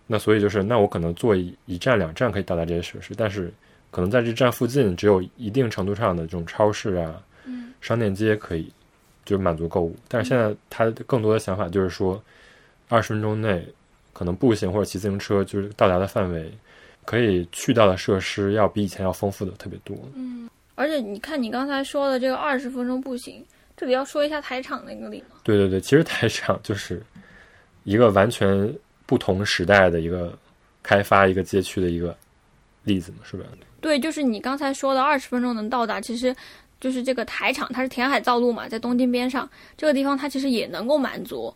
[0.06, 3.52] 那所以就是那我可能坐一一站两站可以到达这些设施，但是
[3.90, 8.72] 可能在这站附近只有一定程度上的这种超市啊、嗯商店街可以
[9.24, 9.96] 就是满足购物。
[10.08, 12.22] 但是现在他更多的想法就是说，
[12.88, 13.66] 二十分钟内
[14.20, 16.52] 可能步行或者骑自行车就是到达的范围，
[17.06, 19.96] 可以去到的设施要比以前要丰富的特别多。
[20.14, 23.42] 嗯，而且你看你刚才说的这个二十分钟步行，
[23.74, 25.36] 这里要说一下台场那个里吗？
[25.42, 27.02] 对对对，其实台场就是
[27.84, 28.70] 一个完全
[29.06, 30.38] 不同时代的一个
[30.82, 32.14] 开发一个街区的一个
[32.84, 33.46] 例子嘛，是吧？
[33.80, 36.36] 对，就是你刚才说的二十分钟能到达，其实
[36.78, 39.48] 就是这个台场，它是填海造路嘛，在东京边上
[39.78, 41.50] 这个地方，它其实也能够满足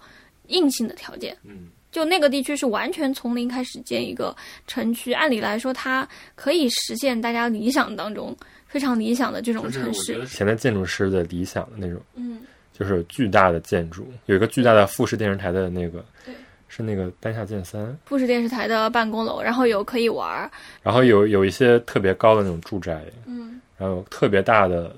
[0.46, 1.36] 硬性的条件。
[1.44, 4.34] 嗯，就那个地区是完全从零开始建一个
[4.66, 8.36] 城区，按理来说，它可以实现大家理想当中
[8.66, 10.26] 非常理想的这种城市。
[10.26, 12.40] 前的建筑师的理想的那种，嗯，
[12.76, 16.34] 就是巨大的建筑，有一个巨大的富士电视台的那个对，
[16.66, 20.50] 是那个丹下健三，富士电视台的办公楼，然后有可以玩儿，
[20.82, 24.96] 然后有有一些特别高的那种住宅，嗯然后有特别大的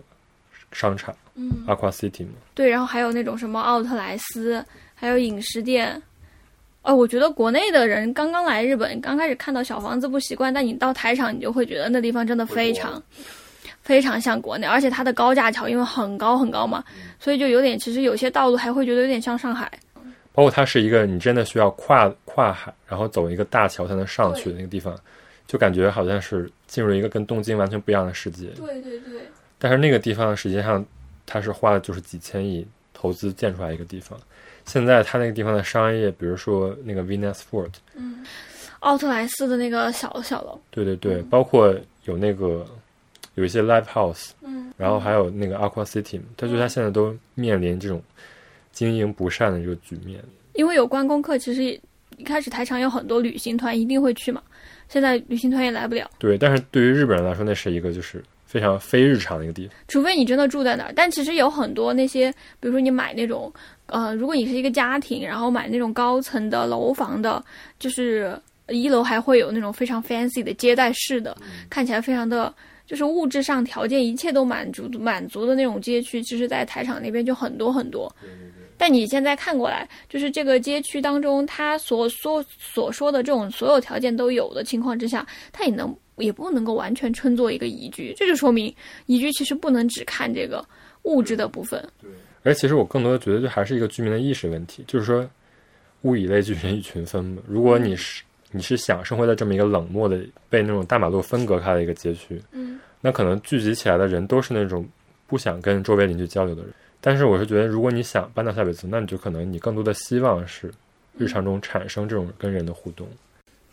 [0.72, 6.00] 商场嗯，Aqua City 嘛，对，然后还有那种什么奥特莱斯，还有饮食店。
[6.86, 13.02] 哦，我觉得国内的人刚刚来日本，刚开始看到小房子不习惯，但你到台场，你就会觉得那地方真的非常，
[13.82, 16.84] 非常像国内，而且它的高架桥因为很高很高嘛，
[17.18, 19.68] 所以就有点，其实有些道路还会觉得有点像上海。
[20.32, 24.96] 包括它是一个你真的需要跨跨海，然后走一个大桥才能上去的那个地方，
[25.48, 28.46] 就感觉好像是进入一个跟东京完全不一样的世界。
[28.50, 29.22] 对对对，
[29.58, 30.84] 但是那个地方实际上
[31.26, 32.64] 它是花了就是几千亿
[32.94, 34.16] 投资建出来一个地方。
[34.66, 38.24] 现在它那个地方的商业，比如说那个 Venus Fort，嗯，
[38.80, 42.66] 奥特莱斯的那个小小楼，对对对，包括有那个
[43.36, 48.02] 有一些 live house，嗯，然后还有那个 Aqua City，他就他现在都面临这种
[48.72, 50.22] 经营不善的这个局面。
[50.54, 51.62] 因为有关功课，其实
[52.16, 54.42] 一开始台场有很多旅行团一定会去嘛，
[54.88, 56.10] 现在旅行团也来不了。
[56.18, 58.22] 对，但是对于日本人来说，那是一个就是
[58.56, 59.76] 非常非日常的一个地方。
[59.86, 63.52] 除非你真的住在那儿，但其实有很多那些，比如说你买那种，
[63.84, 67.44] 呃，如果你是一个家庭，然后买那种高层的楼房的，
[67.78, 71.36] 就是一楼还会有那种非常 fancy 的接待室的，
[71.68, 72.52] 看起来非常的，
[72.86, 78.10] 就是物质上条件一切都满足满足的那种街区，其实在台场那边就很多很多。
[78.78, 88.14] 但你现在看过来，就是这个街区当中，他所说所说的这种所有条件都有的情况之下，他也能也不能够完全称作一个宜居。
[88.16, 88.74] 这就说明
[89.06, 90.64] 宜居其实不能只看这个
[91.02, 91.80] 物质的部分。
[92.00, 92.10] 对
[92.42, 95.28] 而其实我更多的觉得，就还是一个居民的意识问题，就是说
[96.02, 97.42] 物以类聚，人以群分嘛。
[97.46, 104.86] 如果你是你是想生活在这么一个冷漠的、被那种大马路分隔开的一个街区，嗯，那可能聚集起来的人都是那种
[105.26, 106.72] 不想跟周围邻居交流的人。
[107.00, 110.72] 但是我是觉得，如果你想搬到下北泽，那你就可能你更多的希望是
[111.18, 113.08] 日常中产生这种跟人的互动。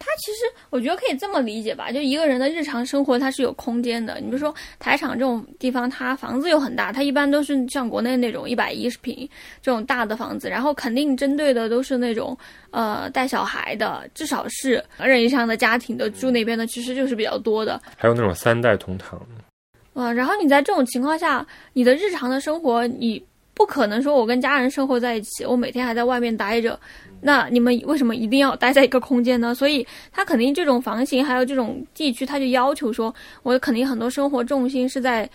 [0.05, 0.39] 它其实
[0.69, 4.19] 我觉得可以这么理解吧，就一个人的日常生活它是有空间的。
[4.19, 9.27] 你比如说台场这种地方，它房子又很大，它一般都是像国内那种一百一十平
[9.61, 12.37] 这种大的房子，然后肯定针对的都是那种
[12.71, 17.81] 呃带小孩的，至少是人以上的家庭的住那边的，其实就是比较多的。
[17.97, 19.21] 还有那种三代同堂，
[19.93, 23.23] 嗯、然后你在这种情况下，你的日常的生活，你
[23.53, 26.79] 不可能说我跟家人生活在一起，我每天还在外面待着，
[27.21, 29.53] 那你们为什么一定要待在一个空间呢？
[29.53, 35.29] 所以他肯定这种房型还有这种地区，他就要求说，我肯定很多生活重心是在。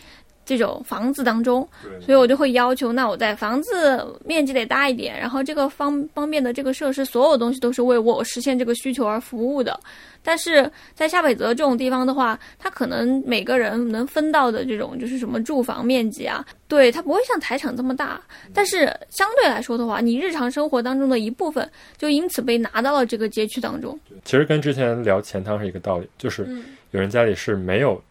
[0.49, 1.69] 这种房子当中，
[2.01, 9.79] 所以我就会要求，那我在房子面积得大一点，然后这个方方面的这个设施，所有东西都是为我实现这个需求而服务的。
[10.23, 18.19] 但是在夏北泽这种地方的话，它可能每个人能分到的这种就是什么住房面积啊，对，它不会像台场这么大。
[18.55, 23.99] 但是相对来说的话，你日常生活当中的一部分就因此被拿到了这个街区当中。
[24.25, 28.03] 其实跟之前聊钱汤是一个道理，就是嗯，有人家里是没有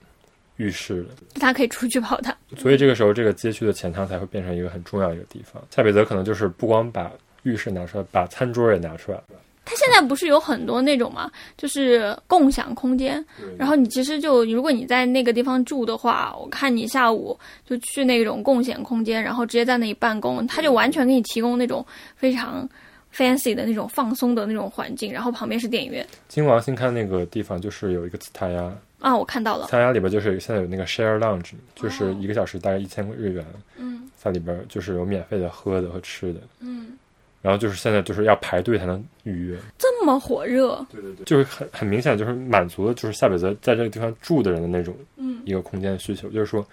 [0.58, 2.36] 浴室的，他可以出去跑的。
[2.58, 5.64] 所以这个时候这个街区的前汤才会变成一个很重要的一个地方。
[5.70, 7.12] 夏北泽可能就是不光把
[7.43, 9.39] 浴室拿出来，把餐桌也拿出来了。
[9.70, 13.24] 它现在不是有很多那种嘛，就是共享空间。
[13.58, 21.86] 然后你其实就如果你在那个地方住的话，我看你下午就去那种共享空间，然后直接在那里办公，它就完全给你提供那种
[22.16, 22.68] 非常
[23.14, 33.45] fancy 的那种放松的那种环境，然后旁边是电影院金王新开那个地方就是有一个塔呀，啊，我看到了，塔呀里边就是现在有那个 share lounge，就是一个小时大概一千日元，
[33.78, 34.10] 嗯。
[34.18, 36.98] 在里边就是有免费的喝的和吃的，嗯，
[37.41, 45.39] 然后就是现在就是要排队才能预约，这么火热，对对对，就是很很明显就是满足了就是下北泽在这个地方住的人的那种嗯。
[45.45, 46.66] 一个空间的需求，就是说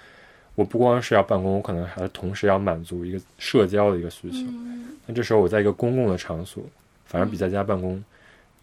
[0.55, 4.39] 我不光是要办公，我可能还同时要满足一个社交的一个需求。
[4.49, 4.97] 嗯。
[5.07, 6.65] 那这时候我在一个公共的场所，
[7.05, 8.03] 反而比在家办公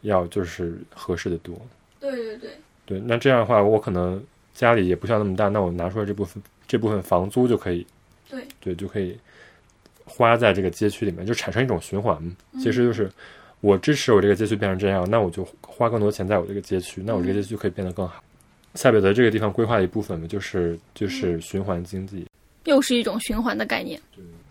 [0.02, 1.56] 要就是合适的多。
[2.00, 2.50] 对对对，
[2.92, 4.22] 对，那这样的话，我可能
[4.54, 7.88] 家里也不需要那么大，那我拿出来这部分这部分房租就可以，
[8.30, 9.18] 对对，就可以
[10.04, 12.22] 花在这个街区里面，就产生一种循环。
[12.60, 13.10] 其实就是
[13.62, 18.22] 我支持我这个街区变成这样，那我就花更多钱在我这个街区，那我这个街区可以变得更好。
[18.76, 22.26] 夏北泽这个地方规划的一部分嘛，就是就是循环经济。
[22.66, 23.98] 又是一种循环的概念。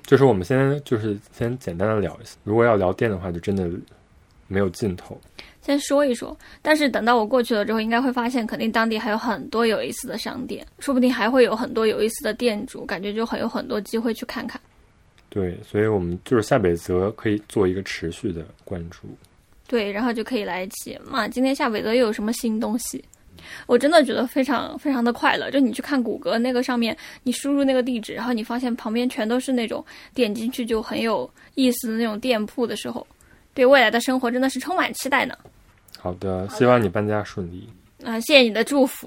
[0.06, 3.70] 就是我们先就是先简单的聊一下，如果要聊电的话，就真的
[4.50, 5.18] 没有尽头。
[5.62, 14.60] 先说一说，但是等到我过去了之后，应该会发现，肯定当地还有很多有意思的商店，说不定还会有很多有意思的店主，感觉就很有很多机会去看看。
[15.28, 19.02] 对，所以我们就是下北泽可以做一个持续的关注。
[19.68, 23.04] 对，然后就可以来一起嘛，今天下北泽又有什么新东西？
[23.66, 25.50] 我真的觉得非常非常的快乐。
[25.50, 29.84] 就你去看谷歌那个上面，你输入那个地址，然后你发现旁边全都是那种
[30.14, 33.06] 点进去就很有意思的那种店铺的时候，
[33.60, 35.36] 对未来的生活真的是充满期待呢。
[35.98, 37.68] 好的，希望你搬家顺利。
[38.02, 39.06] 啊、谢谢你的祝福。